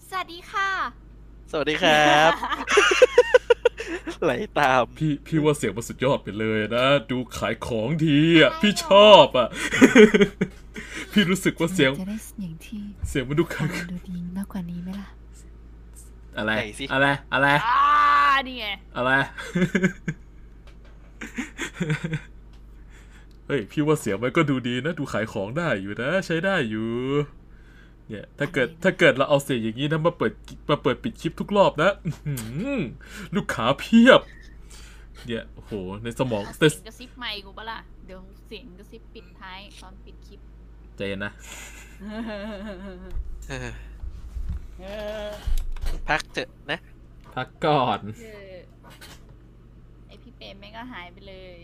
[0.09, 1.04] สวัสดีค่ะ
[1.51, 2.33] สวัสดีครับ
[4.23, 9.49] ไหลตาม พี่พี่ว่าเสียงมันสุดยอดไปเลยนะ ดูขายของดีอะใช่พี่ชอบอะ
[11.13, 15.09] พี่รู้สึกว่าเสียง จะได้เสียงที่เสียงมันดูขายฟังดูดีมากกว่านี้ไหมล่ะ
[16.39, 17.83] อะไร ไหนสิ อะไร อะไร อ่า
[18.47, 18.67] นี่ไง
[18.97, 19.11] อะไร
[23.47, 26.91] เฮ้ย พี่ว่าเสียงมันก็ดูดีนะ ดูขายของได้อยู่นะ ใช้ได้อยู่
[28.09, 30.33] เนี่ยถ้าเกิดอะไรนะถ้าเกิดเราเอาเสียงอย่างนี้นะมาเปิด
[30.71, 32.35] มาเปิดปิดคลิปทุกรอบนะอื้อหื
[32.79, 32.81] อ
[33.37, 34.21] ลูกค้าเพียบ
[35.27, 40.41] เนี่ยโอ้โหในสมองเอาแต่เสียงกระซิบไมค์กูปะล่ะ เดี๋ยวเสียงกระซิบปิดท้ายตอนปิดคลิป
[40.97, 41.33] ใจเย็นนะ
[44.81, 44.87] เอ
[45.27, 45.29] อ
[46.09, 46.79] พักเถอะนะ
[47.35, 48.57] พักก่อนเออ
[50.07, 51.59] ไอพี่เปรมแม่งก็หายไปเลย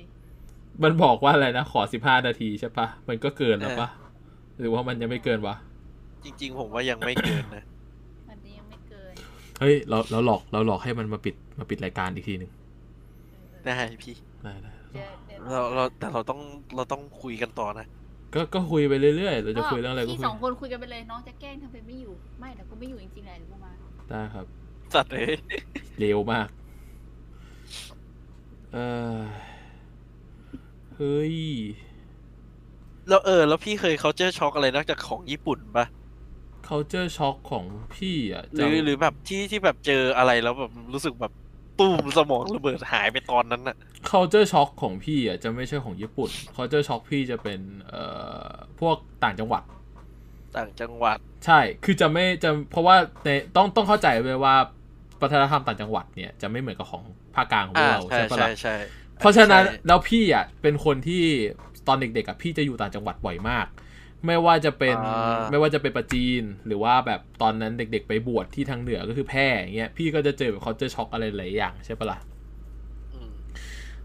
[0.83, 3.89] มันบอกว่าอะไรนะ ขอสิบห้านาทีใช่ปะมันก็เกินแล้วปะ
[4.59, 5.55] หรือว่ามันยังไม่เกินวะ
[6.25, 7.65] จริง ๆ ผมว่ายังไม่เกินนะ
[8.29, 9.15] มันยังไม่เกิน
[9.61, 13.73] เฮ้ยเราเราหลอกเราหลอกให้มันมาปิดมาปิดรายการอีกทีหนึ่งเออได้
[14.05, 16.41] พี่ ได้ได้เดี๋ยวเดี๋ยวเราเราแต่เราต้อง
[16.77, 17.87] เราต้องคุยกันต่อนะ
[18.35, 23.73] ก็ก็คุยไปเรื่อยๆเราจะคุยเรื่องอะไรก็พี่คุยสองคนคุยกันไปเลยน้องจะแกล้งทำเป็นไม่อยู่ ไม่แต่กูไม่อยู่จริงๆแหละเดี๋ยวกูมา
[24.11, 24.47] ได้ครับ
[24.95, 25.35] สัตว์เอ้ย
[25.99, 26.49] เร็วมาก
[28.73, 28.79] เอ
[29.15, 29.19] อ
[30.97, 31.37] เฮ้ย
[33.09, 35.85] แล้วเออ แล้วพี่เคยเขาเจอช็อกอะไรนอกจากของญี่ปุ่นปะ
[36.71, 37.65] culture shock ของ
[37.95, 41.33] พี่อะหรือหรือแบบที่ที่แบบเจออะไรแล้วแบบรู้สึกแบบ
[41.79, 43.77] ตุ้มสมองระเบิดหายไปตอนนั้นน่ะ
[44.11, 48.03] culture shock ของพี่อะจะไม่ใช่ของญี่ปุ่น culture shock พี่จะเป็นเอ่
[48.47, 48.49] อ
[48.81, 49.63] พวกต่างจังหวัด
[50.57, 54.57] ต่างจังหวัด ใช่ คือจะไม่จะเพราะว่าในต้องต้องเข้าใจไว้ว่า
[55.23, 57.03] วัฒนธรรมต่างจังหวัดเนี่ยจะไม่เหมือนกับของ
[57.35, 58.77] ภาคกลางของพวอ่ากเราใช่ใช่ปะใช่ล่ะใช่
[59.19, 61.25] เพราะฉะนั้นใช่แล้วพี่อะเป็นคนที่
[61.89, 63.67] ตอนเด็กๆอะพี่จะอยู่ต่างจังหวัดบ่อยมาก
[64.27, 72.19] ไม่ว่าจะเป็นอ่าไม่ว่าจะเป็นประจีน หรือว่าแบบตอนนั้นเด็กๆ ไปบวชที่ทางเหนือก็คือแพร่อย่างเงี้ยพี่ก็จะเจอแบบเขาเจอช็อกอะไรหลายอย่างใช่ปะล่ะ
[73.15, 73.31] อืม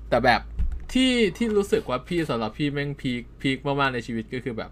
[0.09, 0.41] แต่แบบ
[0.93, 4.71] ที่ที่รู้สึกว่าพี่สำหรับพี่แม่งพีคพีคมากๆในชีวิตก็คือแบบ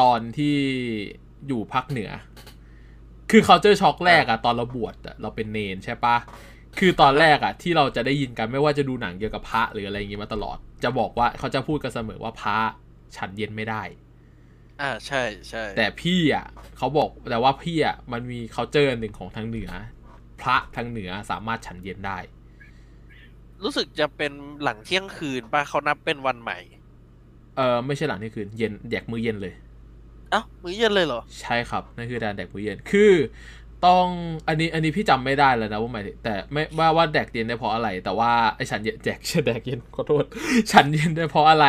[0.00, 0.56] ตอนที่
[1.48, 2.10] อยู่ภาคเหนือ
[3.30, 6.16] คือเขาเจอช็อกแรกอะตอนเราบวชอะเราเป็นเนนใช่ปะ
[6.78, 12.58] คือตอนแรกอะที่เราจะได้ยินกันไม่ว่าจะดูหนังเกี่ยวกับพระหรืออะไรอย่างงี้มาตลอด จะบอกว่าเขาจะพูดกันเสมอว่าพระ
[13.16, 13.82] ฉันเย็นไม่ได้
[14.80, 16.44] อ่าใช่ใช่แต่พี่อะ
[16.76, 19.70] เขาบอกแต่ว่าพี่อะมันมีเขาเจอหนึ่งของทางเหนือ
[20.40, 22.18] พระทางเหนือสามารถฉันเย็นได้
[23.62, 26.58] รู้สึกจะเป็นหลังเที่ยงคืนป่ะเขานับเป็นวันใหม่
[27.56, 29.54] เออไม่ใช่หลังนี่คืนเย็นแดกมื้อเย็นเลย
[30.30, 33.12] เอ้ามื้อเย็นเลยเหรอ ใช่ครับ นั่นคือการแดกมื้อเย็น คือ
[33.86, 34.06] ต้อง
[34.48, 40.24] อันนี้อันนี้พี่จำไม่ได้แล้วนะว่าหมายถึงแต่ไม่ว่าว่าแดกเย็นได้เพราะอะไร แต่ว่าไอฉันเย็นแดกเชแดกเย็นขอโทษ
[40.72, 41.66] ฉันเย็นได้เพราะอะไร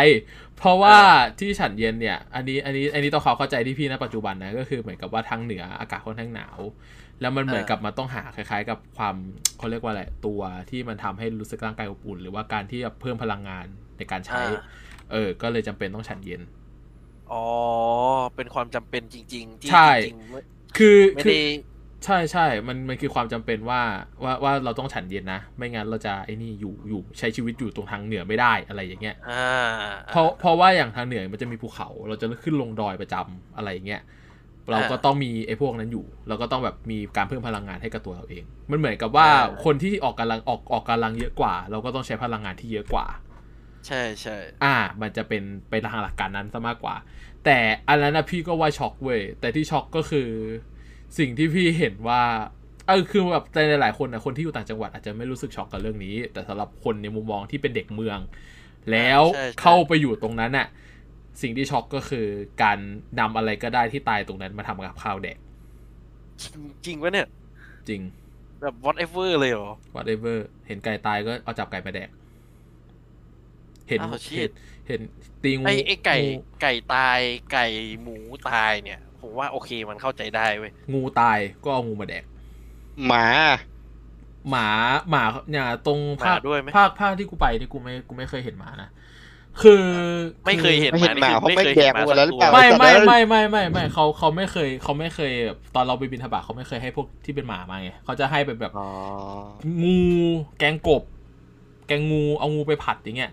[0.58, 0.98] เพราะว่า
[1.40, 6.60] ที่ฉันเย็นเนี่ย อันนี้อันนี้อันนี้ต้องเขาเข้าใจที่พี่ณปัจจุบันนะก็คือเหมือนกับว่าทางเหนืออากาศค่อนข้างหนาว
[7.22, 9.16] แล้วมันเหมือนกับมันต้องหาคล้าย ๆ กับความ
[9.58, 13.66] เขาเรียกว่าอะไรตัวที่มันทำให้รู้สึกร่างกายอบอุ่นหรือว่าการที่จะเพิ่มพลังงาน
[13.98, 14.62] ในการใช้อ่า
[15.12, 16.42] เออ ก็เลยจำเป็นต้องฉันเย็น
[17.32, 17.46] อ๋อ
[18.36, 20.42] เป็นความจำเป็นจริง ๆ ที่ใช่จริงๆไม่
[20.78, 21.40] คือไม่คือได้
[22.06, 23.82] ใช่ใช่ มันมันคือความจำเป็นว่า
[24.24, 29.72] ว่าว่าเราต้องฉันเย็นนะ ไม่งั้นเราจะไอ้นี่อยู่อยู่ใช้ชีวิตอยู่ตรงทางเหนือไม่ได้อะไรอย่างเงี้ยอ่า
[30.12, 34.02] เพราะเพราะว่าอย่างทางเหนือมันจะมีภูเขา เราจะขึ้นลงดอยประจำอะไรอย่างเงี้ย
[34.72, 39.28] เราก็ต้องมีไอ้พวกนั้นอยู่ เราก็ต้องแบบมีการเพิ่มพลังงานให้กับตัวเราเอง มันเหมือนกับว่า
[39.66, 43.06] คนที่ออกกำลังออกออกกำลังเยอะกว่า เราก็ต้องใช้พลังงานที่เยอะกว่า
[43.88, 46.96] ใช่ใช่อ่า มันจะเป็นไปทางหลักการนั้นซะมากกว่า
[47.46, 47.58] แต่
[47.90, 50.30] อันนั้นนะพี่ก็ว่าช็อกเว้ยแต่ที่ช็อกก็คือ
[51.18, 52.22] สิ่งที่พี่เห็นว่า
[52.88, 58.20] เออคือแบบในหลายๆคนนะคนที่อยู่ต่างจังหวัดอาจจะไม่รู้สึกช็อกกับเรื่องนี้ แต่สำหรับคนในมุมมองที่เป็นเด็กเมือง
[58.92, 59.22] แล้ว
[59.62, 60.68] เข้าไปอยู่ตรงนั้นน่ะ
[61.42, 62.28] สิ่งที่ช็อกก็คือ
[62.64, 62.78] การ
[63.20, 65.38] นำอะไรก็ได้ที่ตายตรงนั้นมาทำกับข้าวแดก
[66.86, 67.28] จริงปะเนี่ย
[67.90, 68.02] จริง
[68.62, 70.38] แบบ whatever เลยเหรอ whatever
[70.68, 72.10] เห็นไก่ตายก็เอาจับไก่มาแดก
[73.90, 74.52] เห็นอ้าวเห็น
[74.88, 75.02] เห็น
[75.44, 77.20] ตีงูไอ้ไอ้ไก่งูไก่ตาย
[77.52, 77.66] ไก่
[78.02, 78.18] หมู
[78.50, 82.24] ตายเนี่ย ผมว่าโอเคมันเข้าใจได้เว้ยงูตายก็เอางูมาแดก
[83.08, 83.26] หมา
[84.50, 84.68] หมา
[85.10, 88.90] หมาเนี่ยตรงภาคหมาด้วยไหมภาคภาคที่กูไปนี่กูไม่กูไม่เคยเห็นหมานะ
[89.62, 89.84] คือ
[90.46, 98.90] ไม่เคยเห็นไม่เห็นหมาคือเพราะไม่คยแดห็กหมดแล้วหรือเปล่าไม่ไม่แต่ละไม่ไม่ไม่ไม่เขาเขาไม่เคยเขาไม่เคยแบบตอนเราไปบินทบาทเขาไม่เคยให้พวกที่เป็นหมามาไงเขาจะให้เป็นแบบอ๋อ
[99.84, 100.00] งู
[100.60, 101.04] แกงกบ
[101.88, 103.32] แกงงูเอางูไปผัดอย่างเงี้ย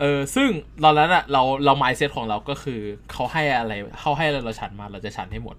[0.00, 0.48] เออซึ่ง
[0.84, 2.80] ตอนนั้นอะเราเราไมเซ็ตของเราก็คือ
[3.12, 5.56] เขาให้อะไรเขาให้อะไรเราฉันมาเราจะฉันให้หมด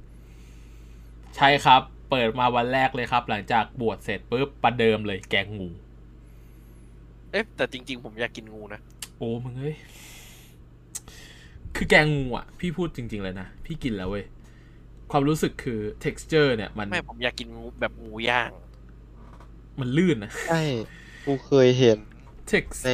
[1.37, 5.69] ใช่ครับ เปิดมาวันแรกเลยครับ หลังจากบวชเสร็จปุ๊บประเดิมเลยแกงงู
[7.31, 8.81] เอ๊ะแต่จริง ๆ ผมอยากกินงูนะ
[9.17, 9.75] โอ้มึงเอ้ย
[11.75, 14.25] คือแกงงูอะ พี่พูดจริง ๆ เลยนะ พี่กินแล้วเว้ย
[15.11, 18.51] ความรู้สึกคือ texture เนี่ย มันไม่ผมอยากกินงูแบบงูย่าง
[19.79, 20.63] มันลื่นนะใช่
[21.25, 21.97] กูเคยเห็น
[22.51, 22.91] tex ใน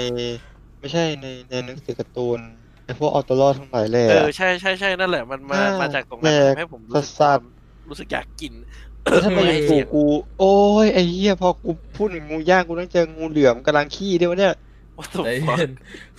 [0.85, 2.39] ไม่ใช่ในในหนังสือการ์ตูน
[2.85, 7.39] ไอพวกออโตลอทั้งหลายแหละ เออใช่ใช่ใช่นั่นแหละมันมาอ่ามมาจากตรงนั้นแปลกทำให้ผมรู้สึกสัส
[7.89, 8.53] รู้สึกอยากกิน
[9.03, 10.03] แล้วทำไมเอออยู่กู
[10.39, 10.55] โอ้
[10.85, 14.53] ยไอ้เหี้ยพอกูพูดถึงงูย่างกูต้องเจองูเหลือมกำลังขี้ด้วยวะเนี่ย
[14.97, 15.71] What the ใจ fuck เย็น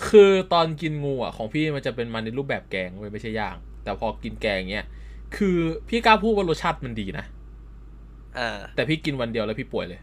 [0.08, 4.86] คือตอนกินงูอะของพี่มันจะเป็นมันในรูปแบบแกงเว้ยไม่ใช่ย่าง แต่พอกินแกงเนี้ย
[5.36, 5.56] คือ
[5.88, 7.24] พี่กล้าพูดว่ารสชาติมันดีนะ
[8.38, 10.00] อ่า แต่พี่กินวันเดียวแล้วพี่ป่วยเลย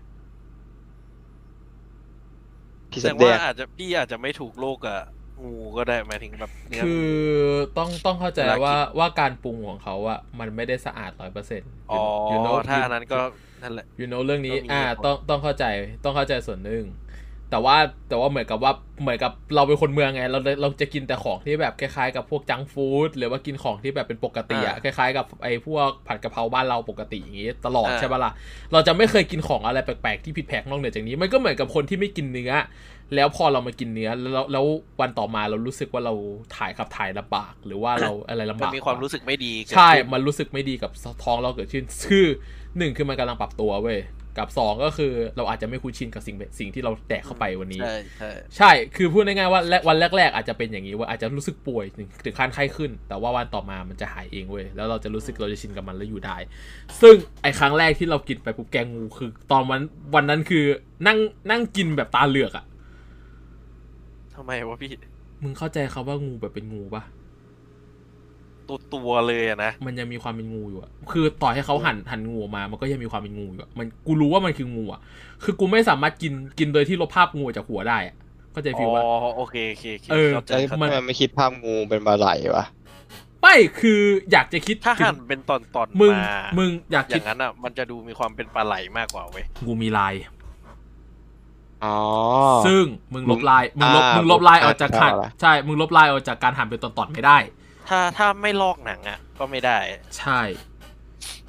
[2.94, 5.00] พี่แสแสดงดว่างอาจจะพี่อาจจะไม่ถูกโรคกับ
[5.44, 7.12] งูก็ได้หมายถึงแบบเนื้อ คือ
[7.78, 12.02] ต้องต้องเข้าใจเวลากิน ว่าว่าการปรุงของเขาอะมันไม่ได้สะอาดร้อยเปอร์เซ็นต์อ๋อ
[12.70, 13.20] ถ้าอันนั้นก็
[13.62, 15.66] นั่นแหละ you know เรื่องนี้ ก็มีอ่าเหตุผล ต้องต้องเข้าใจ
[16.04, 16.84] ต้องเข้าใจส่วนหนึ่ง
[17.54, 17.78] แต่ว่า
[18.10, 28.32] แต่ว่าเหมือนกับว่าเหมือนกับเราเป็นคนเมืองไงเราเราจะกินแต่ของที่แบบคล้ายๆกับพวกจังก์ฟู้ดหรือว่ากินของที่แบบเป็นปกติอะคล้ายๆกับไอ้พวกผัดกะเพราบ้านเราปกติอย่างงี้ ตลอดใช่ปะล่ะ
[28.74, 32.52] เราจะไม่เคยกินของอะไรแปลกๆที่ผิดแผกนอกเหนือจากนี้มันก็เหมือนกับคนที่ไม่กินเนื้อ
[33.16, 34.66] แล้วพอเรามากินเนื้อแล้วแล้ว
[35.02, 36.14] วันต่อมาเรารู้สึกว่าเรา
[36.58, 40.92] ถ่ายขับถ่ายลำบากหรือว่าเราอะไรลำมันบากมีความรู้สึกไม่ดีเกิดใช่ขึ้นมันรู้สึกไม่ดีกับ
[41.24, 42.28] ท้องเราเกิดขึ้นคือ
[42.78, 44.00] หนึ่งคือมันกำลังปรับตัวเว้ย
[44.38, 56.38] กับสองก็คือเราอาจจะไม่คุ้นชินกับสิ่งสิ่งที่เราแดกเข้าไปวันนี้ ใช่ใช่ใช่คือพูดง่ายๆว่าแรกวันแรก ๆ อาจจะเป็นอย่างนี้เว่าอาจจะรู้สึกป่วยถึงถึงขั้นไข้ขึ้น แต่ว่าวันต่อมามันจะหายเองเว้ยแล้วเราจะรู้สึกเราจะชินกับมันแล้วอยู่ได้
[57.02, 59.82] ซึ่งไอ้ครั้งแรกที่เรากินไปปุ๊บแกงงูคือ ตอนวัน
[60.16, 60.64] วันนั้นคือ
[61.08, 61.18] นั่ง
[61.50, 62.66] นั่งกินแบบตาเหลือกอะ
[64.36, 64.92] ทำไมวะพี่
[65.44, 67.04] มึงเข้าใจคาว่างูแบบเป็นงูปะ
[68.68, 75.00] ตัวตัวเลยอะนะ มันยังมีความเป็นงูอยู่อะคือต่อให้เขาหั่นหั่นงูออกมา มันก็ยังมีความเป็นงูอยู่อะมันกูรู้ว่ามันคืองูอะ
[75.44, 78.16] คือกูไม่สามารถกินกินโดยที่ลบภาพงูออกจากหัวได้อะ
[78.52, 82.66] เข้าใจอ๋ฟีลว่าอโอเคโอเคโอเคเออเข้าใจแล้วเข้าทำไมใจไม่คิดภาพงูเป็นปลาไหลวะ
[83.42, 84.02] ไม่คือ
[84.32, 90.14] อยากจะคิดถ้าถึหั่งนเป็นตอนตอนมึงมามึงอยากอคิดย่างนั้นอะ มันจะดูมีความเป็นปลาไหลมากกว่าเว้ยงูมีลาย
[91.84, 91.98] อ๋อ
[92.68, 97.38] ซึ่งมึงลบลายมึงลบอ่ามึมึงลบลายออกจากการผมเข้าใจใช่ มึงลบลายออกจากการหั่นเป็นตอนๆไม่ได้
[97.90, 99.80] ถ้าถ้าไม่ลอกหนังอะ ก็ไม่ได้
[100.18, 100.42] ใช่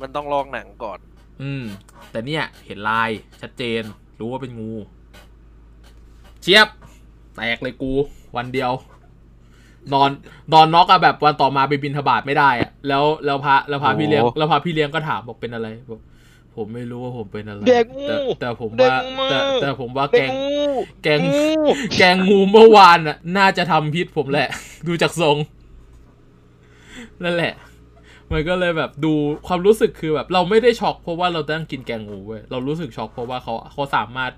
[0.01, 0.99] มันต้องลอกหนังก่อน
[1.43, 1.64] อืม
[2.11, 3.11] แต่เนี่ยเห็นลาย
[3.41, 3.82] ชัดเจน
[4.18, 4.72] รู้ว่าเป็นงู
[6.43, 6.68] เจี๊ยบ
[7.37, 7.93] แตกเลยกู
[8.37, 8.72] วันเดียว
[9.93, 10.11] นอน
[10.53, 16.01] นอนน็อกอะแบบวันต่อมาไปบินทบาทไม่ได้อะแล้วแล้วพระแล้วพระพี่เลี้ยงโอ้ แล้วพระพี่เลี้ยงก็ถามบอกเป็นอะไรบอก
[16.57, 20.57] ผมไม่รู้ว่าผมเป็นอะไรเด็กงูแต่แต่ผมเด็กว่างูแต่แต่ผมว่าเป็แกนงงู
[21.03, 21.45] แกงงู
[21.99, 24.49] แกงงูเมื่อวานน่ะ น่าจะทำพิษผมแหละ
[24.87, 25.37] ดูจากทรง
[27.23, 27.55] นั่นแหละ
[28.33, 29.12] มันก็เลยแบบดู
[29.47, 34.33] ความรู้สึกคือแบบ เราไม่ได้ช็อกเพราะว่าเราตั้งกินแกงงูเว้ยเรารู้สึกช็อกเพราะว่าเขาเขาสามารถ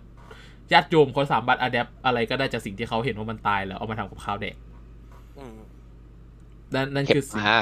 [0.73, 4.57] ญาติโยมเขาสามารถอัดแอปอะไรก็ได้จากสิ่งที่เขาเห็นว่ามันตายแล้วเอามาทำกับข้าวแดก
[5.39, 5.57] อืม
[6.75, 7.59] นั่นนั่นเก็บคือสิ่งมา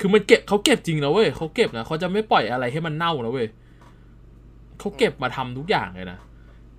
[0.00, 3.46] คือมันเก็บเขาเก็บจริงนะเว้ยเขาเก็บนะเขาจะไม่ปล่อยอะไรให้มันเน่านะเว้ย
[4.78, 6.18] เขาเก็บมาทำทุกอย่างเลยนะ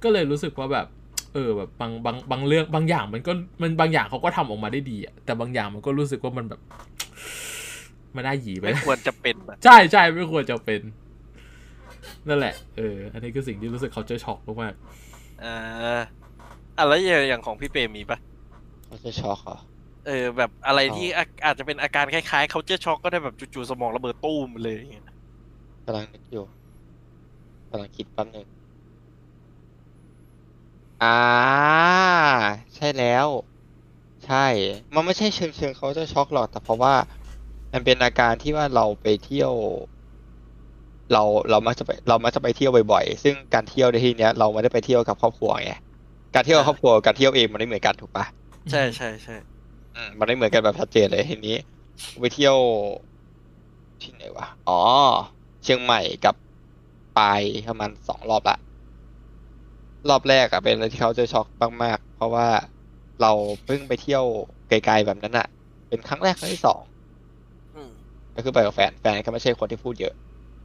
[0.03, 0.87] ก็เลยรู้สึกว่าแบบ
[1.33, 6.61] เออแบบบางบางบางเรื่องบางอย่างมันก็มันบางอย่างเขาก็ทำออกมาได้ดีอะแต่บางอย่างมันก็รู้สึกว่ามันแบบ
[8.17, 10.81] มันน่าหยีไปไม่นะควรจะเป็นอะใช่ใช่ไม่ควรจะเป็น
[12.27, 14.73] นั่นแหละ เออ อันนี้คือสิ่งที่รู้สึกเขาเจอช็อกมาก
[15.39, 16.15] อ่า
[16.77, 18.17] อะแล้วอย่างอย่างของพี่เปรมมีปะ
[18.85, 19.57] เขาจะช็อกเหรอ
[20.05, 25.05] เออแบบอะไรอ๋อที่อาอาจจะเป็นอาการคล้ายๆเขาเจอช็อกก็ได้แบบจู่ๆสมองระเบิดตู้มเลยอย่างเงี้ย
[25.85, 26.45] กำลังนึกอยู่
[27.69, 28.47] กำลังคิดแป๊บหนึง
[31.01, 31.15] อ่า
[32.75, 33.27] ใช่แล้ว
[34.25, 34.45] ใช่
[34.95, 36.93] มันไม่ใช่เชิงเชิงเขาจะช็อกหรอกแต่เพราะว่า
[37.75, 39.51] มันเป็นอาการที่ว่าเราไปเที่ยว
[41.11, 45.73] เราเรามักจะไปเรามักจะไปเที่ยวบ่อยๆ ซึ่งการเที่ยวในที่เนี้ย เราไม่ได้ไปเที่ยวกับครอบครัวไง
[46.33, 49.35] การเที่ยวกับครอบครัวกับการเที่ยวเองมันไม่เหมือนกันถูกปะๆใช่ใช่ใช่
[49.95, 51.55] อืมมันไม่เหมือนกันแบบชัดเจนเลยทีนี้
[52.19, 52.57] ไปเที่ยว
[54.01, 54.79] ที่ไหนวะอ๋อ
[55.63, 56.35] เชียงใหม่กับ
[57.17, 58.57] ปายประมาณสองรอบละ
[60.09, 61.47] รอบแรกอะเป็นอะไรที่เขาเจอช็อก
[61.83, 62.47] มากๆเพราะว่า
[63.21, 63.31] เรา
[63.65, 64.23] เพิ่งไปเที่ยว
[64.67, 65.45] ไกลๆแบบนั้นอะ
[65.87, 66.94] เป็นครั้งแรกครั้งที่สองอืม
[68.35, 70.13] ก็คือไปกับแฟนแฟนก็ไม่ใช่คนที่พูดเยอะ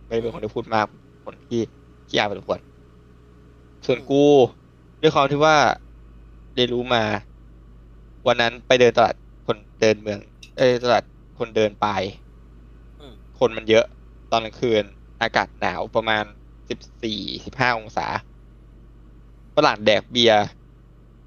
[0.06, 0.86] ไม่ได้เป็นคนที่พูดมาก
[1.24, 1.60] คนที่
[2.08, 2.60] ขี้อายพอสมควร
[3.86, 4.24] ส่วนกู
[5.00, 5.56] ด้วยความที่ว่า
[6.54, 7.02] เรียนรู้มา
[8.26, 9.14] วันนั้นไปเดินตลาด
[9.46, 10.18] คนเดินเมือง
[10.56, 11.04] เอ้ยตลาด
[11.38, 11.86] คนเดินไป
[13.38, 13.84] คนมันเยอะ
[14.30, 14.84] ตอนกลางคืน
[15.22, 16.24] อากาศหนาวประมาณ
[16.68, 18.06] สิบสี่สิบห้าองศา
[19.56, 20.42] ฝรั่งแดกเบียร์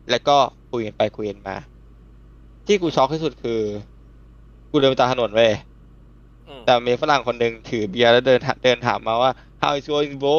[0.09, 0.37] แล้วก็
[0.71, 1.55] คุยกันไปคุยกันมา
[2.65, 3.61] ที่กูช็อกที่สุดคือ
[4.71, 5.51] กูเดินไปตามถนนเว้ย
[6.65, 9.31] แต่มีฝรั่งคนหนึ่งถือเบียร์แล้วเดินถเดินถามมาว่า
[9.61, 10.35] how is going bro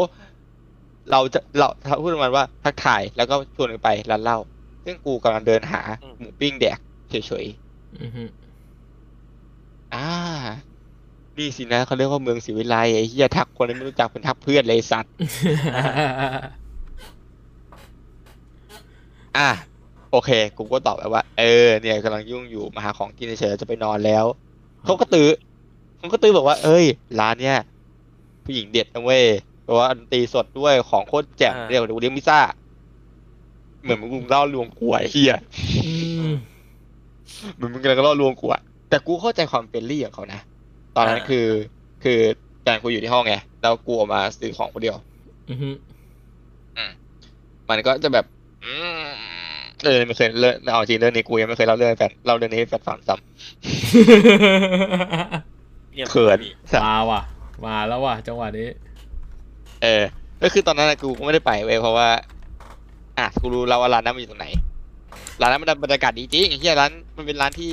[1.11, 4.39] เราจะเราเขาพูดประมาณว่าทักทายแล้วก็ชวนกันไปร้านเหล้า
[4.85, 5.83] ซึ่งกูกำลังเดินหา
[6.19, 6.79] หมูปิ้งแดก
[7.11, 7.47] เฉย
[8.03, 10.09] อือฮึๆอ่า
[11.39, 15.13] นี่สินะเขาเรียกว่าเมืองศรีวิไลไอ้เหี้ยทักคนที่ไม่รู้จักเป็นทักเพื่อนเลยไอ้สัตว์
[19.37, 19.51] อะ
[20.11, 24.25] โอเค กูก็ตอบไปว่า เออ เนี่ยกำลังยุ่งอยู่มาหาของกินเฉยๆจะไปนอนแล้ว
[24.85, 25.31] เขาก็ตื้อ
[26.05, 26.87] เขาก็ตื้อบอกว่า เอ้ย
[27.21, 27.57] ร้านเนี้ย
[28.45, 29.25] ผู้หญิงเด็ดนะเว้ย
[29.65, 32.41] เพราะว่าดนตรีสดด้วยของโคตรแจ่มเรียกว่าเลี้ยงพิซซ่า
[33.83, 35.35] เหมือนมึงกูเล่าลวงกูอะไอ้เฮีย
[35.85, 35.93] อื
[36.31, 36.33] ม
[37.55, 40.41] เหมือนมึงกำลังเล่าลวงกูอะแต่กูเข้าใจความเป็นรี่ของเขานะ
[40.97, 41.47] ตอนนั้นคือ
[42.05, 42.19] คือ
[42.63, 44.97] แฟนกูอยู่ที่ห้องไงแล้วกูออกมาซื้อของคนเดียว
[45.51, 45.69] อือฮึ
[47.69, 48.25] มันก็จะแบบ
[48.65, 48.75] อื
[49.05, 49.09] ม
[49.85, 53.15] เออไม่เคยเรื่องเอาจริงเรื่องนี้กูยังไม่เคยเล่าเรื่องให้แฟนเล่าเรื่องนี้ให้แฟนฟังซ้
[55.95, 56.39] เงียบำเขิน
[56.85, 57.23] มาว่ะ
[57.67, 58.69] มาแล้วว่ะจังหวะนี้
[59.83, 60.03] เออ
[60.43, 62.09] ก็คือตอนนั้นอะกูก็ไม่ได้ไปเว้ยเพราะว่า
[63.19, 64.49] อะกูรู้แล้วว่าร้านนั้นมันอยู่ตรงไหน
[65.41, 67.73] ร้านนั้นมันบรรยากาศดีจริงไอ้เหี้ยร้านมันเป็นร้านที่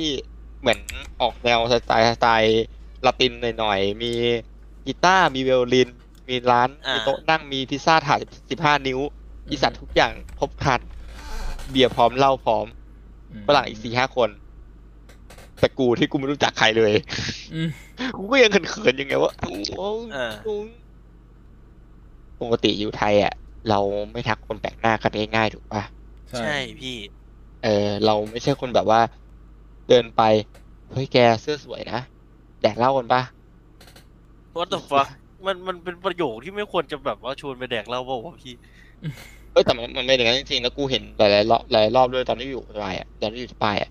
[0.60, 0.80] เหมือน
[1.20, 2.64] ออกแนวสไตล์สไตล์
[3.06, 4.12] ละตินหน่อยๆ มี
[4.86, 5.88] กีตาร์มีเวโอลิน
[6.28, 8.18] มีร้าน อ่ามี มีโต๊ะนั่งมีพิซซ่าถาด
[8.50, 9.00] สิบห้านิ้ว
[9.50, 10.80] อีสัตว์ทุกอย่างครบครัน
[11.70, 12.66] เบียร์พร้อมเหล้าพร้อม
[13.46, 14.28] ฝรั่งอีกสี่ห้าคน
[15.62, 16.94] แต่กูที่กูไม่รู้จักใครเลย
[17.54, 17.68] อืม
[18.16, 19.72] กูก็ยังเขินๆยังไงว่าโอ้โห
[20.12, 20.32] เออ
[22.40, 23.34] ปกติอยู่ไทยอะ
[23.70, 23.80] เรา
[24.12, 25.82] ไม่ทักคนแปลกหน้ากันง่ายๆถูกปะ
[26.28, 26.96] ใช่ใช่พี่
[27.64, 29.00] เออ เราไม่ใช่คนแบบว่า
[29.88, 30.22] เดินไป
[30.90, 32.00] เฮ้ยแกเสื้อสวยนะ
[32.62, 33.22] แดกเหล้ากันปะ
[34.56, 35.08] what the fuck
[35.46, 38.54] มันมันเป็นประโยคที่ไม่ควรจะแบบว่าชวนไปแดกเหล้าเปล่าวะพี่
[39.52, 43.90] เอ้ยแต่มันมันไม่อย่างนั้นจริงๆแล้วกูเห็นหลายๆรอบหลายๆรอบด้วยตอนที่อยู่สปายอะตอนที่อยู่สปายอะ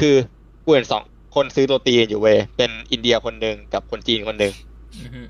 [0.00, 0.16] คือ
[0.64, 1.02] กูเห็นสอง
[1.34, 4.52] คนซื้อโรตีอยู่เว้ยเป็นอินเดียคนหนึ่งกับคนจีนคนหนึ่ง
[5.00, 5.22] อือฮึ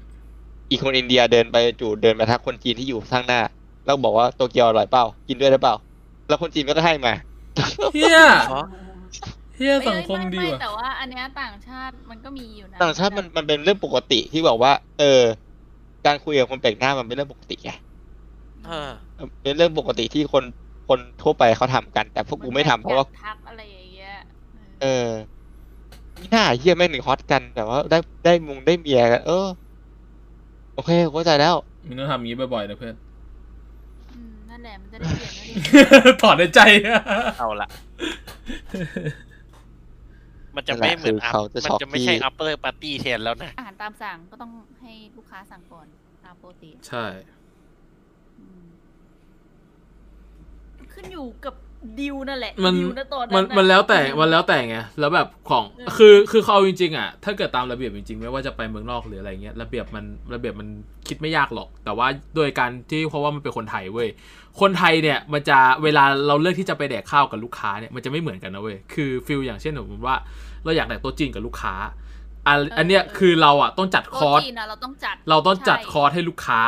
[0.71, 3.41] อีกคนอินเดียเดินไปจู่เดินมาทักคนจีนที่อยู่ข้างหน้า
[3.85, 5.75] แล้วบอกว่าโตเกียวอร่อยเปล่ากินด้วยได้เปล่า
[6.29, 7.13] แล้วคนจีนก็ให้มา
[7.93, 8.19] เฮีย
[8.53, 8.61] อ๋อ
[9.57, 15.21] เฮียสังคมดีไไว่ะแต่ว่า อันเนี้ยต่างชาติมันก็มีอยู่นะต่างชาติมันมันเป็นเรื่องปกติที่บอกว่า เออ
[16.07, 17.71] การคุยกับคนแปลกหน้ามันเป็นเรื่องปกติไง
[18.65, 18.91] เออ
[19.43, 20.45] เป็นเรื่องปกติที่คน
[20.89, 23.72] คนทั่วไปเขาทำกัน แต่พวกกูไม่ทำเพราะว่าอยกทักอะไรอย่างเงี้ย
[24.83, 25.11] เออ
[26.21, 29.47] นี่หน้าเฮียแม่งหนึ่งฮอตกันแต่ว่าได้ได้มุงได้เมียกันเออ
[30.75, 31.55] โอเคเข้าใจแล้ว
[31.89, 32.95] มึงต้องทำอย่างนี้บ่อยๆนะเพื่อน
[34.33, 35.55] มนั่นแหละมันจะได้เปลี่ยนได้ดี
[36.23, 36.61] ถอดในใจ
[37.39, 37.69] เอาละ
[40.57, 45.87] มันจะไม่เหมือนนั่นแหละคือเขาจะมัชอบจะไม่ใช่ที่ upper party แทนแล้วนะ อาหารตามสั่งก็ต้องให้ลูกค้าสั่งก่อน
[46.25, 47.05] ตามปกติใช่
[48.41, 48.65] อืม
[50.93, 51.55] ขึ้นอยู่กับ
[52.01, 60.05] ดิวนั่นแหละมันดิวนะตอนมันั้นนมันแล้วแต่ดิมันแล้วแต่ไงแล้วแบบของเออคือคือเขาเอาจริงๆอะถ้าเกิดตามระเบียบจริงๆไม่ว่าจะไปเมืองนอกหรืออะไรเงี้ยระเบียบมัน
[60.35, 60.69] ระเบียบมัน
[61.09, 62.07] คิดไม่ยากหรอก แต่ว่า
[62.37, 64.09] โดยการที่เพราะว่ามันเป็นคนไทยเว้ย
[64.61, 70.17] คนไทยเนี่ยมันจะเวลาเราเลือกที่จะไปแดกข้าวกับลูกค้าเนี่ยมันจะไม่เหมือนกันนะเว้ยคือฟิลอย่างเช่นสมมติว่า
[70.65, 71.75] เราอยากแดกโต๊ะจีนกับลูกค้า
[72.49, 76.61] อันอันเนี้ยคือเราอะต้องจัดคอร์สโต๊ะจีนนะเราต้องจัดเราต้องจัดใช่คอร์สให้ลูกค้า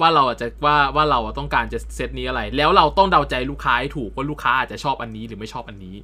[0.00, 5.96] ว่าเราอาจจะว่าว่าเราอะต้องการจะเซตนี้อะไร แล้วเราต้องเดาใจลูกค้าให้ถูกว่าลูกค้าอาจจะชอบอันนี้หรือไม่ชอบอันนี้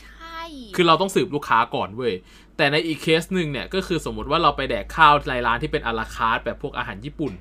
[0.00, 0.40] ใช่
[0.74, 2.14] คือเราต้องสืบลูกค้าก่อนเว้ย
[2.56, 7.32] แต่ในอีกเคสหนึ่งเนี่ยก็คือสมมติว่าเราไปแดกข้าวในร้านที่เป็น a la carte แบบพวกอาหารญี่ปุ่น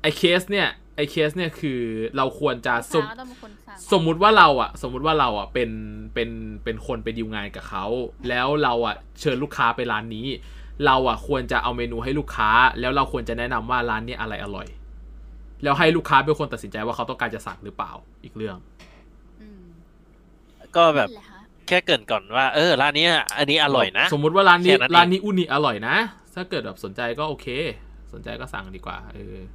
[0.00, 1.80] ไอเคสเนี่ยไอเคสเนี่ยคือ
[2.16, 5.70] เราควรจะสมลูกค้าก็ต้องเป็นคนสั่งสมมุติว่าเราอะสมมุติว่าเราอะเป็น
[6.14, 6.30] เป็น
[6.64, 7.84] เป็นคนไปดีลงานกับเขา
[8.28, 10.26] แล้วเราอะเชิญลูกค้าไปร้านนี้
[10.86, 12.50] เราอะควรจะเอาเมนูให้ลูกค้า
[12.80, 14.66] แล้วเราควรจะแนะนำว่าร้านเนี้อะไรอร่อย
[15.62, 17.92] แล้วให้ลูกค้าเป็นคนตัดสินใจว่าเขาต้องการจะสั่งหรือเปล่า
[18.24, 18.56] อีกเรื่อง
[19.40, 19.64] อืม
[20.76, 25.96] ก็แบบนั่นหละฮะแค่เกรินก่อนว่า เออร้านนี้อะอันนี้อร่อยนะ สมมุติว่าร้านนี้แค่นั้นเองร้านนี้อุนิอร่อยนะ
[26.34, 27.46] ถ้าเกิดแบบสนใจก็โอเค
[28.12, 29.46] สนใจก็สั่งดีกว่า เอออืม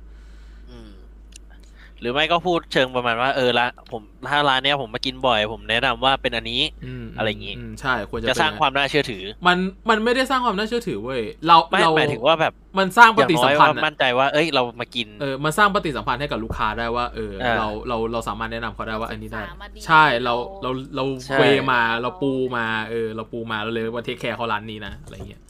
[2.03, 9.57] หรือไม่ก็พูดเชิงประมาณว่าเออร้านผมถ้าร้านเนี้ยผมมากินบ่อย ผมแนะนำว่าเป็นอันนี้อืมอะไรอย่างงี้มใช่ควรจะจะสร้างเป็นความน่าเชื่อถือ มัน
[9.89, 25.41] มันไม่ได้สร้างความน่าเชื่อถือเว้ยเราไม่เราหมายถึงว่าแบบมันสร้างปอย่างฏิน้สัอมยพันว่าธ์อะมั่นใจว่าเอ้ยเรามากินเออมันสร้างปฏิสัมพันธ์ให้กับลูกค้าได้ว่าเออเออเราเราเราสามารถแนะนำเขาได้ว่าอันนี้ได้ศึกษามาดีใช่เราเราเราใช่เวมาเราปูมาเออเราปูมาเราเลยว่าเทคแคร์เขาร้านนี้นะอะไรเงี้ย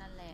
[0.00, 0.32] นั่นแหละ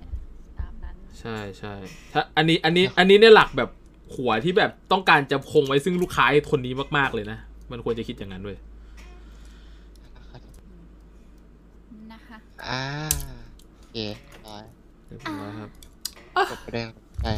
[0.59, 1.75] ตามนั้นใช่ใช่
[2.13, 3.71] ถ้าอันนี้อันนี้อันนี้เนี่ยหลักแบบ
[4.15, 7.39] หัวที่แบบต้องการจะคงไว้ซึ่งลูกค้าให้คนนี้มาก ๆ เลยนะ
[7.71, 8.57] มันควรจะคิดอย่างนั้นด้วย
[12.13, 12.83] นะคะ อ่า
[13.77, 13.99] โอเค
[14.47, 14.65] ร้อย
[15.07, 15.71] เรียบร้อยครับ
[16.51, 16.87] จบประเด็น
[17.23, 17.35] ใช่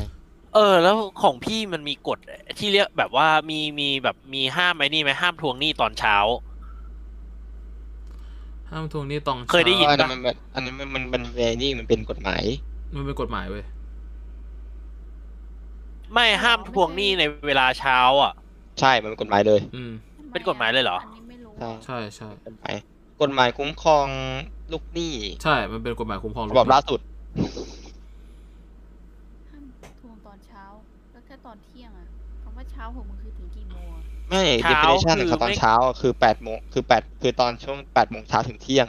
[0.55, 2.19] เออ แล้วของพี่มันมีกฎ
[2.59, 6.16] ที่เรียกแบบว่ามีมีแบบมีห้ามไหมนี่ไหมห้ามทวงหนี้ตอนเช้า
[8.71, 10.21] ห้ามทวงหนี้ตองเคยได้ยินอันนั้นมัน
[10.55, 12.45] อันนี้มันมันมันเวนี่มันเป็นกฎหมาย
[12.97, 13.64] มันเป็นกฎหมายเว้ย
[16.15, 18.33] ไม่ห้ามทวงหนี้ในเวลาเช้าอะ
[18.81, 19.93] ใช่มันเป็นกฎหมายเลย อืม
[20.33, 22.75] เป็นกฎหมายเลยเหรออันนี้ไม่รู้ใช่ ใช่ใช่กฎหมาย
[23.23, 24.07] กฎหมายคุ้มครอง
[24.73, 27.01] ลูกหนี้ใช่มันเป็นกฎหมายคุ้มครองฉลูกบับล่าสุด
[29.51, 29.65] ห้าม
[30.01, 30.65] ทวงตอนเช้า
[31.13, 32.07] แล้วแค่ตอนเที่ยงอะ
[32.43, 38.87] คำว่าเช้าของมึงคือถึงกี่โมงอะไม่ เช้า definition คือของตอนไม่ เช้าอะคือแปดโมงคือแปดคือตอนช่วงแปดโมงเช้าถึงเที่ยง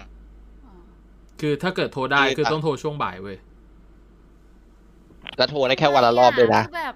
[0.66, 0.76] อ่า
[1.40, 3.38] คือถ้าเกิดโทรได้คือคือต้องโทรช่วงบ่ายเว้ย
[5.38, 6.96] แล้วโทรได้แค่วันละรอบเลยนะ คือแบบ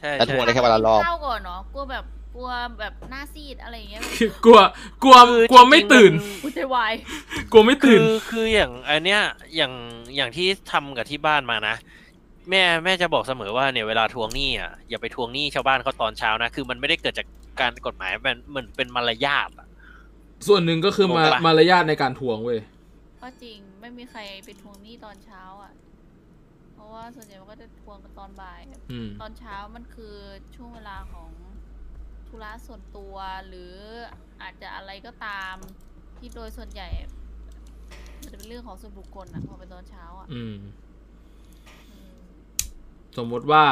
[0.00, 4.02] ใช่แล้วใช่ทวงได้แค่วันละรอบข้าวก่อนเนาะกลัวแบบกลัวแบบหน้าซีดอะไรอย่างเงี้ย
[4.44, 4.60] กลัว
[5.02, 6.92] กลัวคือกลัวไม่ตื่นหัวใจวาย
[7.52, 9.20] กลัวไม่คืตื่น อคืออย่างอันเนี้ย
[9.56, 9.72] อย่าง
[10.16, 11.76] อย่างที่ทำกับที่บ้านมานะ
[12.50, 17.26] แม่แม่จะบอกเสมอว่าเนี่ยเวลาทวงหนี้อะอย่าไปทวงหนี้ชาวบ้านเขาตอนเช้านะ คือมันไม่ได้เกิดจาก
[17.60, 19.66] การกฎหมายมันเหมือนเป็นมารยาทอะ
[20.48, 22.60] ส่วนหนึ่งก็คือมาถูกปะ มารยาทในการทวงเว้ย
[23.22, 25.89] ก็จริงไม่มีใครไปทวงหนี้ตอนเช้าอะเพ
[26.80, 28.60] ราะว่าส่วนใหญ่มันก็จะทวงกันตอนบ่าย
[28.92, 30.14] อืม ตอนเช้ามันคือ
[30.56, 31.30] ช่วงเวลาของ
[32.28, 33.14] ธุระส่วนตัว
[33.48, 33.74] หรือ
[34.42, 35.54] อาจจะอะไรก็ตาม
[36.18, 36.88] ที่โดยส่วนใหญ่
[38.22, 40.56] มันจะเป็นเรื่องของส่วนบุคคลอะพอเป็นตอนเช้าอะอืม
[41.90, 42.18] อืม
[43.18, 43.64] สมมุติว่า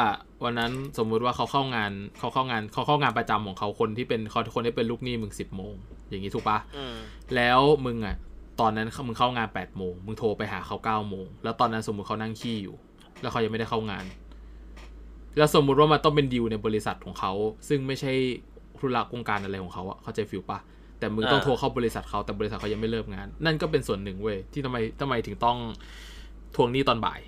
[0.43, 5.73] วันนั้นสมมุติว่าเขาเข้างานเขาเข้างานเขาเข้างานประจำของเขาคนที่เป็นเขาคนที่เป็นลูกหนี้มึงสิบโมง
[6.09, 6.95] อย่างนี้ถูกปะอืม
[7.35, 8.15] แล้วมึงอะ
[8.59, 12.75] ตอนนั้นมึงเข้างานแปดโมงมึงโทรไปหาเขาเก้าโมงแล้วตอนนั้นสมมุติเขานั่งขี้อยู่
[13.21, 14.05] แล้วเขายังไม่ได้เข้างาน
[15.37, 17.31] แล้วสมมุติว่ามันต้องเป็นดีลในบริษัทของเขา
[17.67, 18.13] ซึ่งไม่ใช่
[18.79, 20.59] ธุระโครงการอะไรของเขาอะเข้าใจฟิลปะ
[20.99, 25.57] แต่มึงต้องอ่าโทรเข้าบริษัทเขาแต่บริษัทเขายังไม่เริ่มงาน นั่นก็เป็นส่วนหนึ่งเว้ยที่ทำไมทำไมถึงต้อง
[26.55, 27.19] ทวงหนี้ตอนบ่าย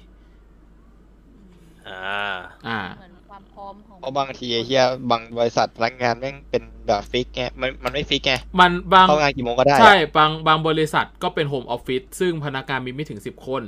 [1.87, 2.33] อ่า
[2.67, 13.63] อ่าเหมือนความพร้อมของเพราะบางทีไอ้เฮียบางบริษัทพนักงานแม่งเป็นแบบ fix ไงมันมันไม่ fix ไงมันบางเข้างานกี่โมงก็ได้อะใช่บางบางบริษัทก็เป็น home office ซึ่งพนักงานมีไม่ถึง10คน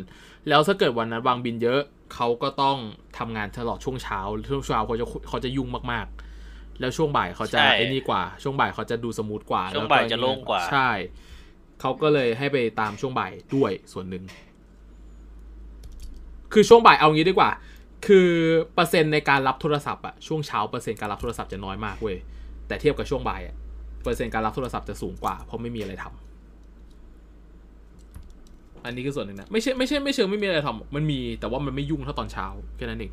[0.49, 1.82] แล้วถ้าเกิดวันนั้นวางบิลเยอะ
[2.14, 2.78] เขาก็ต้อง
[3.18, 10.89] ทำงานตลอดช่วงเช้า ช่วงเช้าเขาจะเขาจะยุ่งมากๆ แล้วช่วงบ่ายเขาจะใช่ไอ้นี่กว่า ช่วงบ่ายเขาจะดู smooth กว่าช่วงแก็บ่ายจะโล่งกว่า ใช่
[11.82, 14.24] เขาก็เลยให้ไปตามช่วงบ่ายด้วยส่วนหนึ่ง
[16.53, 17.51] คือช่วงบ่ายเอางี้ดีกว่า
[18.05, 18.30] คือ
[18.74, 22.18] เปอร์เซ็นต์ในการรับโทรศัพท์อะช่วงเช้าเปอร์เซ็นต์การรับโทรศัพท์จะน้อยมากเว้ย
[22.68, 23.55] แต่เทียบกับช่วงบ่ายอะ
[24.03, 26.22] เปอร์เซ็นต์การรับโทรศัพท์จะสูงกว่าเพราะไม่มีอะไรทำ
[28.86, 32.45] อันนี้คือส่วนหนึ่งนะไม่ใช่ไม่ใช่ไม่เชิงไม่มีอะไรทำมันมีแต่ว่ามันไม่ยุ่งเท่าตอนเช้า
[32.77, 33.11] แค่นั้นเอง